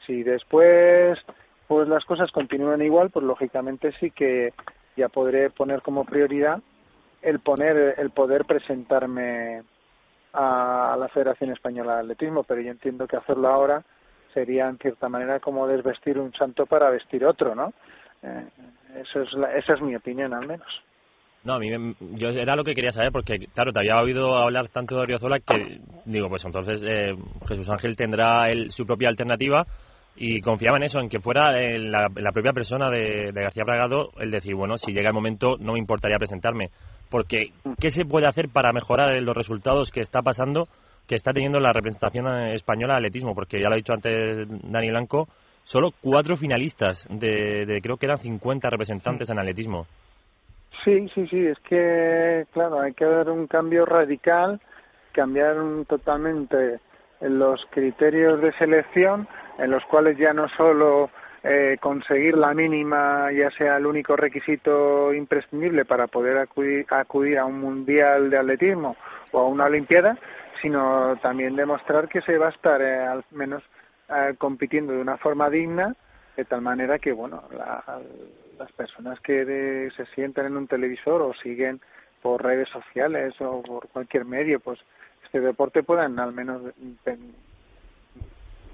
[0.07, 1.19] Si después
[1.67, 4.53] pues las cosas continúan igual, pues lógicamente sí que
[4.97, 6.61] ya podré poner como prioridad
[7.23, 9.63] el poner el poder presentarme
[10.33, 13.83] a la Federación Española de Atletismo, pero yo entiendo que hacerlo ahora
[14.37, 17.73] sería en cierta manera como desvestir un santo para vestir otro, ¿no?
[18.23, 18.47] Eh,
[19.01, 20.69] eso es la, esa es mi opinión al menos.
[21.43, 21.71] No, a mí
[22.17, 25.39] yo era lo que quería saber porque, claro, te había oído hablar tanto de Oriozola
[25.39, 27.15] que, digo, pues entonces eh,
[27.49, 29.65] Jesús Ángel tendrá él, su propia alternativa
[30.17, 34.11] y confiaba en eso, en que fuera la, la, propia persona de, de, García Bragado
[34.19, 36.71] el decir, bueno, si llega el momento no me importaría presentarme.
[37.09, 40.69] Porque, ¿qué se puede hacer para mejorar los resultados que está pasando,
[41.07, 43.35] que está teniendo la representación española de atletismo?
[43.35, 45.29] Porque ya lo ha dicho antes Dani Blanco,
[45.65, 49.87] solo cuatro finalistas de, de creo que eran 50 representantes en atletismo.
[50.85, 54.61] Sí, sí, sí, es que, claro, hay que dar un cambio radical,
[55.13, 55.57] cambiar
[55.89, 56.79] totalmente
[57.21, 59.27] los criterios de selección
[59.59, 61.11] en los cuales ya no solo
[61.43, 67.45] eh, conseguir la mínima ya sea el único requisito imprescindible para poder acudir, acudir a
[67.45, 68.97] un mundial de atletismo
[69.33, 70.17] o a una olimpiada,
[70.67, 73.63] sino también demostrar que se va a estar eh, al menos
[74.09, 75.95] eh, compitiendo de una forma digna,
[76.37, 78.01] de tal manera que bueno la,
[78.59, 81.81] las personas que de, se sienten en un televisor o siguen
[82.21, 84.81] por redes sociales o por cualquier medio, pues
[85.25, 86.61] este deporte puedan al menos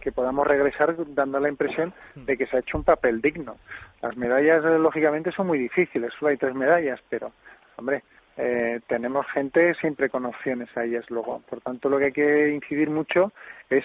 [0.00, 2.24] que podamos regresar dando la impresión hmm.
[2.24, 3.58] de que se ha hecho un papel digno.
[4.00, 7.32] Las medallas, lógicamente, son muy difíciles, solo hay tres medallas, pero,
[7.76, 8.02] hombre,
[8.36, 11.42] eh, tenemos gente siempre con opciones a ellas luego.
[11.48, 13.32] Por tanto, lo que hay que incidir mucho
[13.68, 13.84] es,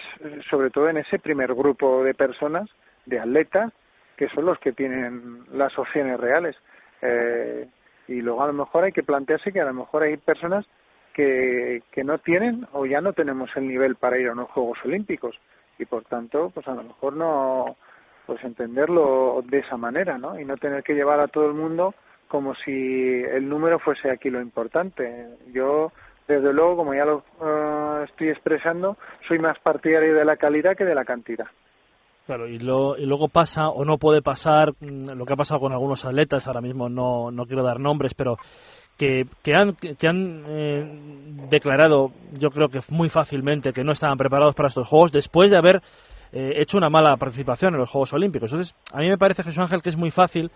[0.49, 2.69] sobre todo, en ese primer grupo de personas,
[3.05, 3.73] de atletas,
[4.15, 6.55] que son los que tienen las opciones reales.
[7.01, 7.67] Eh,
[8.07, 10.65] y luego, a lo mejor, hay que plantearse que a lo mejor hay personas
[11.13, 14.77] que, que no tienen o ya no tenemos el nivel para ir a unos Juegos
[14.85, 15.35] Olímpicos
[15.79, 17.75] y por tanto pues a lo mejor no
[18.25, 21.95] pues entenderlo de esa manera no y no tener que llevar a todo el mundo
[22.27, 25.27] como si el número fuese aquí lo importante.
[25.53, 25.91] Yo
[26.27, 28.97] desde luego como ya lo uh, estoy expresando
[29.27, 31.47] soy más partidario de la calidad que de la cantidad.
[32.25, 35.61] Claro, y, lo, y, luego pasa o no puede pasar mm, lo que ha pasado
[35.61, 38.35] con algunos atletas, ahora mismo no, no quiero dar nombres, pero
[38.97, 44.17] que, que han, que han eh, declarado, yo creo que muy fácilmente, que no estaban
[44.17, 45.81] preparados para estos Juegos después de haber
[46.31, 48.51] eh, hecho una mala participación en los Juegos Olímpicos.
[48.51, 50.51] Entonces, a mí me parece, Jesús Ángel, que es muy fácil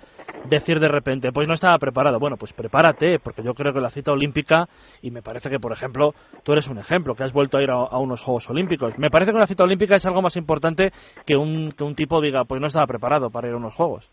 [0.46, 2.20] decir de repente, pues no estaba preparado.
[2.20, 4.68] Bueno, pues prepárate, porque yo creo que la cita olímpica,
[5.02, 6.14] y me parece que, por ejemplo,
[6.44, 8.98] tú eres un ejemplo, que has vuelto a ir a, unos Juegos Olímpicos.
[8.98, 10.92] Me parece que la cita olímpica es algo más importante
[11.26, 14.10] que un, que un tipo diga, pues no estaba preparado para ir a unos Juegos.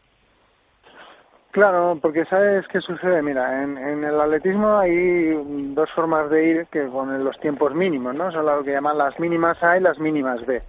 [1.50, 3.22] Claro, porque sabes qué sucede.
[3.22, 5.32] Mira, en, en, el atletismo hay
[5.74, 8.30] dos formas de ir que con los tiempos mínimos, ¿no?
[8.30, 10.62] Son lo que llaman las mínimas A y las mínimas B.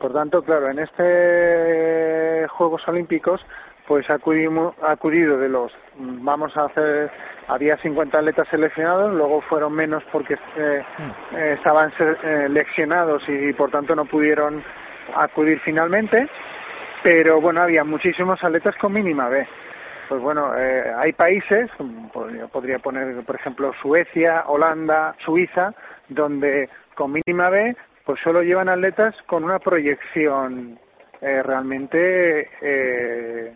[0.00, 3.40] Por tanto, claro, en este Juegos Olímpicos,
[3.86, 7.10] pues acudimos, acudido de los, vamos a hacer,
[7.48, 10.84] había 50 atletas seleccionados, luego fueron menos porque eh,
[11.32, 14.62] eh, estaban seleccionados y, y por tanto no pudieron
[15.14, 16.28] acudir finalmente,
[17.02, 19.46] pero bueno, había muchísimos atletas con mínima B.
[20.08, 21.70] Pues bueno, eh, hay países,
[22.12, 25.72] podría, podría poner por ejemplo Suecia, Holanda, Suiza,
[26.08, 27.76] donde con mínima B
[28.06, 30.78] pues solo llevan atletas con una proyección
[31.20, 33.52] eh, realmente eh,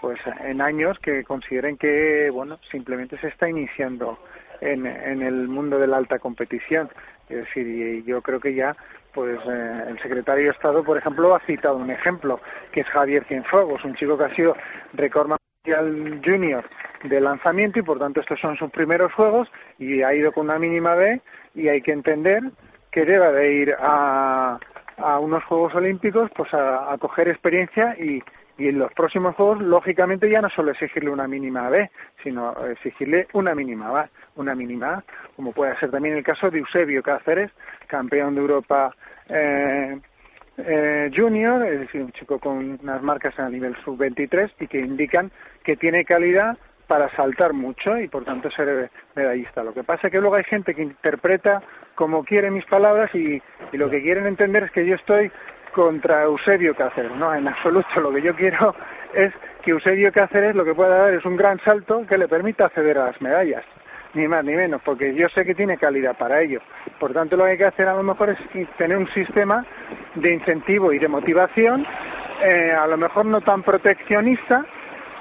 [0.00, 4.18] pues en años que consideren que bueno simplemente se está iniciando
[4.60, 6.88] en, en el mundo de la alta competición.
[7.28, 8.76] Es decir y yo creo que ya
[9.12, 13.24] pues eh, el secretario de Estado por ejemplo ha citado un ejemplo que es Javier
[13.24, 14.56] Cienfuegos un chico que ha sido
[14.94, 15.32] récord
[16.24, 16.64] junior
[17.04, 20.58] de lanzamiento y por tanto estos son sus primeros juegos y ha ido con una
[20.58, 21.20] mínima B
[21.54, 22.42] y hay que entender
[22.92, 24.58] que deba de ir a,
[24.98, 28.22] a unos Juegos Olímpicos pues a, a coger experiencia y,
[28.58, 31.90] y en los próximos Juegos lógicamente ya no solo exigirle una mínima B
[32.22, 36.58] sino exigirle una mínima A, una mínima A como puede ser también el caso de
[36.58, 37.50] Eusebio Cáceres
[37.88, 38.94] campeón de Europa
[39.28, 39.98] eh,
[40.58, 45.30] eh, junior, es decir, un chico con unas marcas a nivel sub-23 y que indican
[45.64, 49.62] que tiene calidad para saltar mucho y por tanto ser medallista.
[49.62, 51.62] Lo que pasa es que luego hay gente que interpreta
[51.94, 53.40] como quiere mis palabras y,
[53.72, 55.30] y lo que quieren entender es que yo estoy
[55.72, 57.12] contra Eusebio Cáceres.
[57.16, 58.00] No, en absoluto.
[58.00, 58.74] Lo que yo quiero
[59.14, 62.66] es que Eusebio Cáceres lo que pueda dar es un gran salto que le permita
[62.66, 63.64] acceder a las medallas.
[64.14, 66.60] Ni más ni menos, porque yo sé que tiene calidad para ello.
[67.00, 68.38] Por tanto, lo que hay que hacer a lo mejor es
[68.76, 69.64] tener un sistema
[70.14, 71.86] de incentivo y de motivación,
[72.42, 74.66] eh, a lo mejor no tan proteccionista,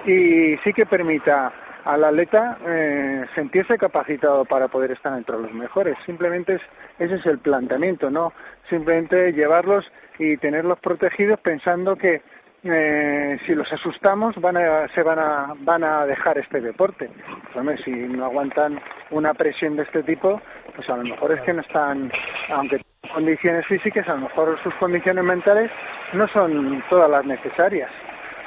[0.05, 1.51] y sí que permita
[1.85, 5.97] al atleta eh, sentirse capacitado para poder estar entre los mejores.
[6.05, 6.61] Simplemente es,
[6.99, 8.33] ese es el planteamiento, no
[8.69, 9.85] simplemente llevarlos
[10.19, 12.21] y tenerlos protegidos pensando que
[12.63, 17.09] eh, si los asustamos van a, se van a, van a dejar este deporte.
[17.55, 18.79] Hombre, si no aguantan
[19.09, 20.39] una presión de este tipo,
[20.75, 22.11] pues a lo mejor es que no están,
[22.53, 22.81] aunque
[23.13, 25.71] condiciones físicas, a lo mejor sus condiciones mentales
[26.13, 27.89] no son todas las necesarias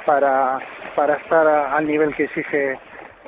[0.05, 0.59] para,
[0.95, 2.79] para estar a- al nivel que exige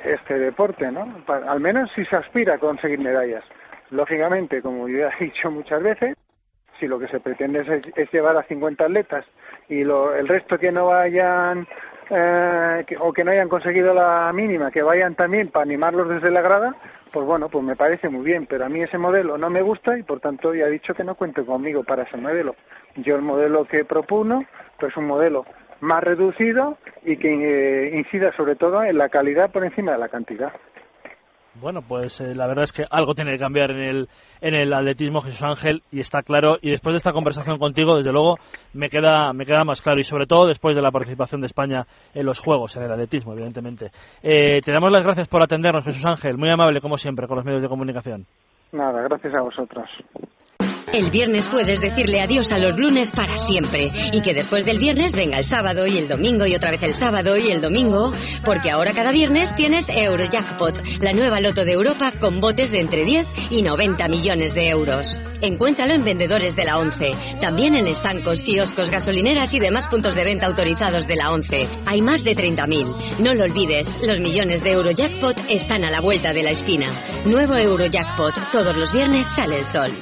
[0.04, 1.06] este deporte, ¿no?
[1.26, 3.44] Pa- al menos si se aspira a conseguir medallas.
[3.90, 6.16] Lógicamente, como yo he dicho muchas veces,
[6.78, 9.24] si lo que se pretende es, es llevar a 50 atletas
[9.68, 11.66] y lo, el resto que no vayan
[12.10, 16.30] eh, que- o que no hayan conseguido la mínima, que vayan también para animarlos desde
[16.30, 16.74] la grada,
[17.12, 19.98] pues bueno, pues me parece muy bien, pero a mí ese modelo no me gusta
[19.98, 22.54] y por tanto ya he dicho que no cuente conmigo para ese modelo.
[22.96, 24.42] Yo el modelo que propuno,
[24.78, 25.44] pues un modelo
[25.80, 30.08] más reducido y que eh, incida sobre todo en la calidad por encima de la
[30.08, 30.52] cantidad.
[31.60, 34.08] Bueno, pues eh, la verdad es que algo tiene que cambiar en el,
[34.40, 36.56] en el atletismo, Jesús Ángel, y está claro.
[36.62, 38.36] Y después de esta conversación contigo, desde luego,
[38.74, 39.98] me queda, me queda más claro.
[39.98, 43.32] Y sobre todo después de la participación de España en los Juegos, en el atletismo,
[43.32, 43.90] evidentemente.
[44.22, 46.38] Eh, te damos las gracias por atendernos, Jesús Ángel.
[46.38, 48.26] Muy amable, como siempre, con los medios de comunicación.
[48.70, 49.88] Nada, gracias a vosotros.
[50.92, 55.12] El viernes puedes decirle adiós a los lunes para siempre y que después del viernes
[55.12, 58.12] venga el sábado y el domingo y otra vez el sábado y el domingo,
[58.42, 63.04] porque ahora cada viernes tienes Eurojackpot, la nueva loto de Europa con botes de entre
[63.04, 65.20] 10 y 90 millones de euros.
[65.42, 70.24] Encuéntralo en vendedores de la 11, también en estancos, kioscos, gasolineras y demás puntos de
[70.24, 71.68] venta autorizados de la 11.
[71.84, 73.18] Hay más de 30.000.
[73.18, 76.86] No lo olvides, los millones de Eurojackpot están a la vuelta de la esquina.
[77.26, 79.92] Nuevo Eurojackpot, todos los viernes sale el sol.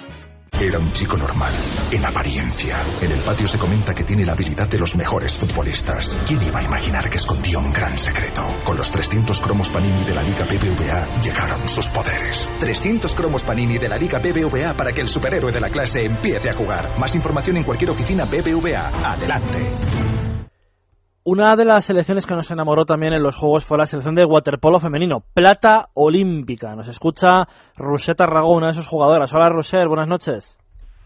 [0.59, 1.53] Era un chico normal,
[1.91, 2.79] en apariencia.
[3.03, 6.17] En el patio se comenta que tiene la habilidad de los mejores futbolistas.
[6.27, 8.43] ¿Quién iba a imaginar que escondía un gran secreto?
[8.65, 12.51] Con los 300 cromos Panini de la Liga BBVA llegaron sus poderes.
[12.59, 16.49] 300 cromos Panini de la Liga BBVA para que el superhéroe de la clase empiece
[16.49, 16.99] a jugar.
[16.99, 19.13] Más información en cualquier oficina BBVA.
[19.13, 20.36] Adelante.
[21.29, 24.25] Una de las selecciones que nos enamoró también en los Juegos fue la selección de
[24.25, 26.77] waterpolo femenino, plata olímpica.
[26.77, 29.35] Nos escucha Ruseta Arragón, una de sus jugadoras.
[29.35, 30.57] Hola, Roser, buenas noches.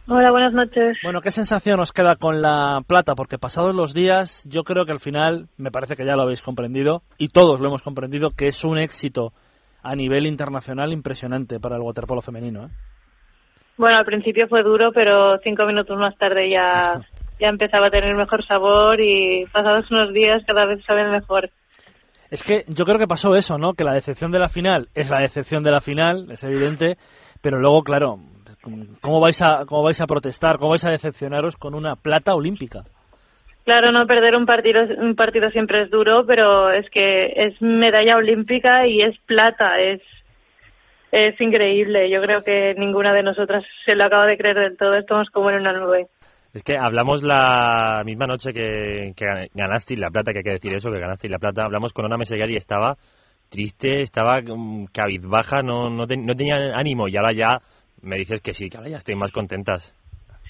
[0.08, 0.98] Hola, buenas noches.
[1.02, 3.14] Bueno, ¿qué sensación os queda con la plata?
[3.14, 6.42] Porque pasados los días, yo creo que al final, me parece que ya lo habéis
[6.42, 9.32] comprendido, y todos lo hemos comprendido, que es un éxito
[9.82, 12.66] a nivel internacional impresionante para el waterpolo femenino.
[12.66, 12.70] ¿eh?
[13.78, 17.00] Bueno, al principio fue duro, pero cinco minutos más tarde ya,
[17.40, 21.50] ya empezaba a tener mejor sabor y pasados unos días cada vez saben mejor.
[22.30, 23.72] Es que yo creo que pasó eso, ¿no?
[23.74, 26.96] Que la decepción de la final es la decepción de la final, es evidente,
[27.42, 28.18] pero luego, claro,
[29.00, 30.58] ¿cómo vais a, cómo vais a protestar?
[30.58, 32.82] ¿Cómo vais a decepcionaros con una plata olímpica?
[33.64, 38.16] Claro, no perder un partido, un partido siempre es duro, pero es que es medalla
[38.16, 40.00] olímpica y es plata, es
[41.12, 42.08] es increíble.
[42.10, 44.94] Yo creo que ninguna de nosotras se lo acaba de creer del todo.
[44.94, 46.06] Estamos como en una nube.
[46.52, 49.24] Es que hablamos la misma noche que, que
[49.54, 51.64] ganaste la plata, que hay que decir eso, que ganaste la plata.
[51.64, 52.96] Hablamos con Ana Mesegari y estaba
[53.50, 57.06] triste, estaba mm, cabizbaja, no, no, te- no tenía ánimo.
[57.08, 57.58] Y ahora ya
[58.02, 59.94] me dices que sí, que ahora ya estoy más contentas.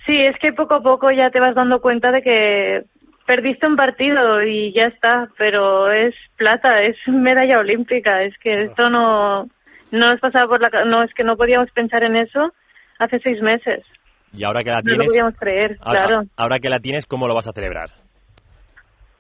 [0.07, 2.83] Sí, es que poco a poco ya te vas dando cuenta de que
[3.27, 8.89] perdiste un partido y ya está, pero es plata, es medalla olímpica, es que esto
[8.89, 9.45] no
[9.93, 12.53] no nos pasaba por la no es que no podíamos pensar en eso
[12.99, 13.85] hace seis meses,
[14.33, 16.23] Y ahora que la no lo tienes, podíamos creer, ahora, claro.
[16.37, 17.91] ahora que la tienes, ¿cómo lo vas a celebrar?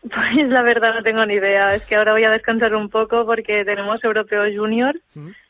[0.02, 1.74] Pues la verdad no tengo ni idea.
[1.74, 4.98] Es que ahora voy a descansar un poco porque tenemos Europeo Junior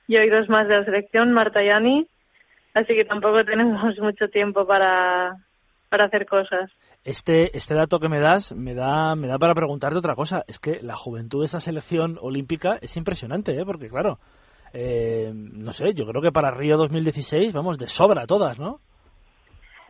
[0.08, 2.06] y hoy dos más de la selección, Marta y Ani.
[2.74, 5.36] Así que tampoco tenemos mucho tiempo para,
[5.88, 6.70] para hacer cosas.
[7.04, 10.44] Este, este dato que me das me da, me da para preguntarte otra cosa.
[10.48, 13.64] Es que la juventud de esa selección olímpica es impresionante, ¿eh?
[13.64, 14.18] porque claro,
[14.72, 18.80] eh, no sé, yo creo que para Río 2016 vamos de sobra todas, ¿no?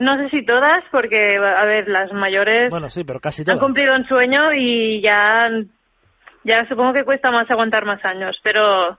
[0.01, 3.61] No sé si todas, porque, a ver, las mayores Bueno, sí, pero casi han todas.
[3.61, 5.49] cumplido un sueño y ya,
[6.43, 8.99] ya supongo que cuesta más aguantar más años, pero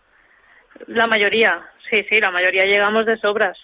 [0.88, 3.58] la mayoría, sí, sí, la mayoría llegamos de sobras.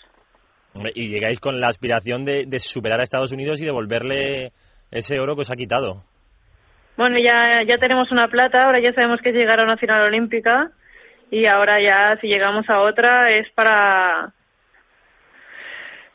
[0.95, 4.51] Y llegáis con la aspiración de, de superar a Estados Unidos y devolverle
[4.91, 6.03] ese oro que os ha quitado.
[6.97, 10.01] Bueno, ya, ya tenemos una plata, ahora ya sabemos que es llegar a una final
[10.01, 10.71] olímpica
[11.29, 14.33] y ahora ya si llegamos a otra es para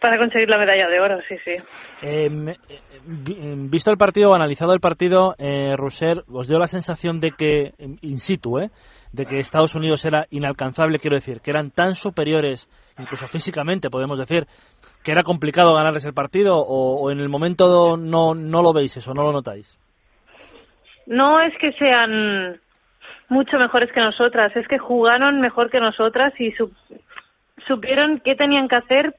[0.03, 1.53] para conseguir la medalla de oro, sí, sí.
[2.03, 2.27] Eh,
[2.69, 3.39] eh, vi-
[3.71, 7.73] visto el partido analizado el partido, eh, Rousser, os dio la sensación de que,
[8.03, 8.71] in situ, eh,
[9.13, 14.19] de que Estados Unidos era inalcanzable, quiero decir, que eran tan superiores, incluso físicamente, podemos
[14.19, 14.47] decir,
[15.05, 18.97] que era complicado ganarles el partido, o, o en el momento no, no lo veis
[18.97, 19.79] eso, no lo notáis.
[21.07, 22.61] No es que sean
[23.29, 26.73] mucho mejores que nosotras, es que jugaron mejor que nosotras y su-
[27.67, 29.15] supieron qué tenían que hacer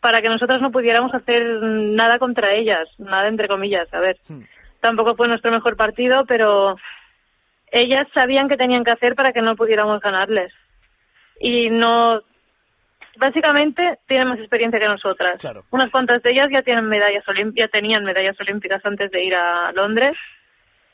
[0.00, 4.16] para que nosotras no pudiéramos hacer nada contra ellas, nada entre comillas, a ver.
[4.80, 6.76] Tampoco fue nuestro mejor partido, pero
[7.70, 10.52] ellas sabían qué tenían que hacer para que no pudiéramos ganarles.
[11.38, 12.20] Y no
[13.16, 15.38] básicamente tienen más experiencia que nosotras.
[15.70, 17.24] Unas cuantas de ellas ya tienen medallas
[17.54, 20.16] ya tenían medallas olímpicas antes de ir a Londres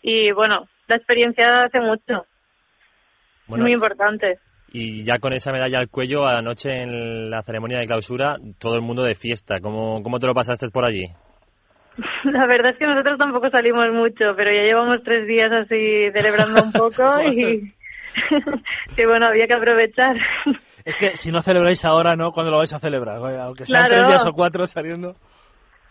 [0.03, 2.27] y bueno, la experiencia hace mucho.
[3.47, 4.39] Bueno, Muy importante.
[4.79, 8.83] Y ya con esa medalla al cuello, anoche en la ceremonia de clausura, todo el
[8.83, 9.57] mundo de fiesta.
[9.63, 11.07] ¿Cómo, cómo te lo pasaste por allí?
[12.25, 16.63] La verdad es que nosotros tampoco salimos mucho, pero ya llevamos tres días así celebrando
[16.63, 17.73] un poco y
[18.97, 20.15] que bueno, había que aprovechar.
[20.85, 22.33] Es que si no celebráis ahora, ¿no?
[22.33, 23.17] Cuando lo vais a celebrar?
[23.17, 23.95] Aunque sean Claro.
[23.95, 25.15] tres días o cuatro saliendo.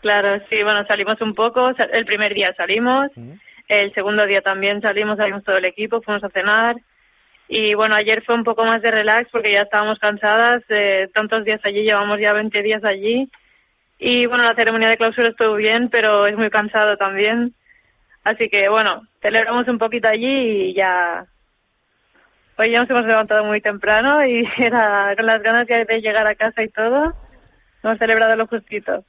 [0.02, 1.72] Claro, sí, bueno, salimos un poco.
[1.92, 3.10] El primer día salimos,
[3.68, 6.76] el segundo día también salimos, salimos todo el equipo, fuimos a cenar.
[7.48, 11.46] Y bueno, ayer fue un poco más de relax porque ya estábamos cansadas de tantos
[11.46, 13.30] días allí, llevamos ya 20 días allí.
[14.00, 17.54] Y bueno, la ceremonia de clausura estuvo bien, pero es muy cansado también.
[18.24, 21.26] Así que bueno, celebramos un poquito allí y ya.
[22.58, 26.26] Hoy ya nos hemos levantado muy temprano y era con las ganas ya de llegar
[26.26, 27.14] a casa y todo.
[27.84, 29.04] Hemos celebrado lo justito.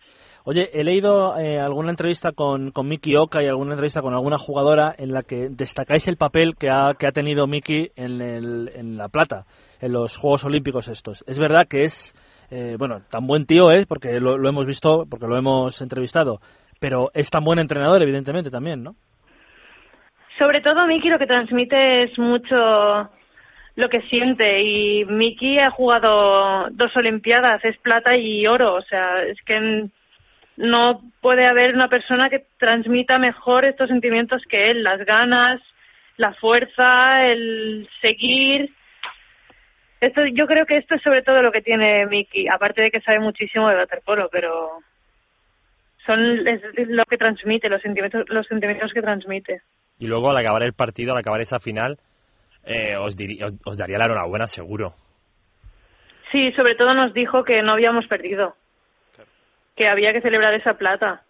[0.49, 4.39] Oye, he leído eh, alguna entrevista con, con Miki Oka y alguna entrevista con alguna
[4.39, 8.97] jugadora en la que destacáis el papel que ha, que ha tenido Miki en, en
[8.97, 9.45] La Plata,
[9.81, 11.25] en los Juegos Olímpicos estos.
[11.27, 12.15] Es verdad que es,
[12.53, 16.39] eh, bueno, tan buen tío es, porque lo, lo hemos visto, porque lo hemos entrevistado,
[16.79, 18.95] pero es tan buen entrenador, evidentemente, también, ¿no?
[20.39, 22.55] Sobre todo Miki lo que transmite es mucho
[23.75, 29.25] lo que siente y Miki ha jugado dos olimpiadas, es plata y oro, o sea,
[29.25, 29.89] es que
[30.57, 35.61] no puede haber una persona que transmita mejor estos sentimientos que él, las ganas,
[36.17, 38.71] la fuerza, el seguir.
[40.01, 43.01] Esto, yo creo que esto es sobre todo lo que tiene Miki, aparte de que
[43.01, 44.79] sabe muchísimo de waterpolo, pero
[46.05, 49.61] son es lo que transmite, los sentimientos, los sentimientos que transmite.
[49.99, 51.99] Y luego al acabar el partido, al acabar esa final,
[52.65, 54.95] eh, os, diri- os, os daría la enhorabuena seguro.
[56.31, 58.55] Sí, sobre todo nos dijo que no habíamos perdido,
[59.77, 61.23] que había que celebrar esa plata,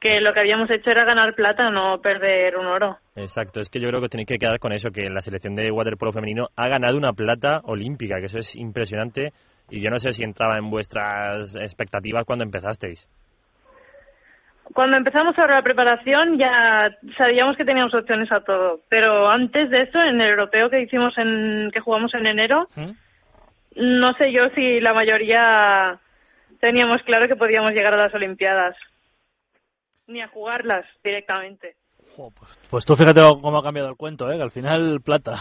[0.00, 2.96] que lo que habíamos hecho era ganar plata, no perder un oro.
[3.14, 5.70] Exacto, es que yo creo que tenéis que quedar con eso, que la selección de
[5.70, 9.32] waterpolo femenino ha ganado una plata olímpica, que eso es impresionante.
[9.70, 13.08] Y yo no sé si entraba en vuestras expectativas cuando empezasteis.
[14.74, 19.82] Cuando empezamos ahora la preparación ya sabíamos que teníamos opciones a todo, pero antes de
[19.82, 22.68] eso, en el europeo que hicimos en que jugamos en enero,
[23.76, 25.98] no sé yo si la mayoría
[26.60, 28.76] teníamos claro que podíamos llegar a las Olimpiadas,
[30.06, 31.74] ni a jugarlas directamente.
[32.70, 34.36] Pues tú fíjate cómo ha cambiado el cuento, ¿eh?
[34.36, 35.36] Que al final, plata.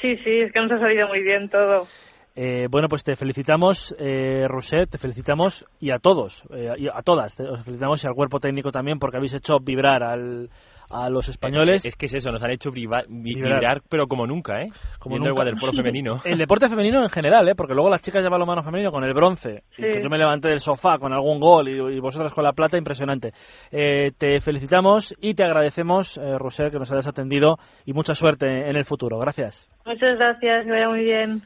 [0.00, 1.86] Sí, sí, es que nos ha salido muy bien todo.
[2.34, 7.02] Eh, bueno, pues te felicitamos, eh, Roset, te felicitamos y a todos, eh, y a
[7.04, 10.48] todas, te- os felicitamos y al cuerpo técnico también porque habéis hecho vibrar al,
[10.92, 11.84] a los españoles.
[11.84, 14.68] Es que es eso, nos han hecho vibrar, pero como nunca, ¿eh?
[14.98, 15.30] Como nunca.
[15.30, 16.18] el waterpolo femenino.
[16.24, 17.54] El deporte femenino en general, ¿eh?
[17.56, 19.62] porque luego las chicas llevan lo mano femenino con el bronce.
[19.76, 22.52] Y que yo me levanté del sofá con algún gol y, y vosotras con la
[22.52, 23.32] plata, impresionante.
[23.70, 28.68] Eh, te felicitamos y te agradecemos, eh, Roser, que nos hayas atendido y mucha suerte
[28.68, 29.18] en el futuro.
[29.18, 29.68] Gracias.
[29.86, 31.42] Muchas gracias, que vaya muy bien.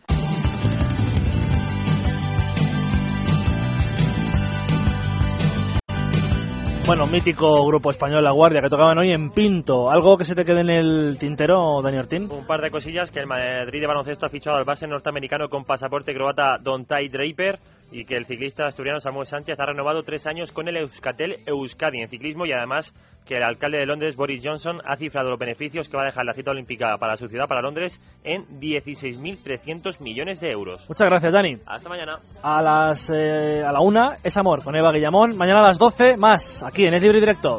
[6.87, 9.91] Bueno, mítico grupo español La Guardia que tocaban hoy en Pinto.
[9.91, 12.30] ¿Algo que se te quede en el tintero, Dani Ortín?
[12.30, 15.64] Un par de cosillas que el Madrid de baloncesto ha fichado al base norteamericano con
[15.64, 17.59] pasaporte croata Don Ty Draper
[17.91, 22.01] y que el ciclista asturiano Samuel Sánchez ha renovado tres años con el Euskatel Euskadi
[22.01, 22.95] en ciclismo y además
[23.26, 26.24] que el alcalde de Londres, Boris Johnson, ha cifrado los beneficios que va a dejar
[26.24, 30.89] la cita olímpica para su ciudad, para Londres, en 16.300 millones de euros.
[30.89, 31.57] Muchas gracias, Dani.
[31.66, 32.18] Hasta mañana.
[32.43, 35.37] A las eh, a la una es amor con Eva Guillamón.
[35.37, 37.59] Mañana a las 12 más aquí en Es Libre y Directo.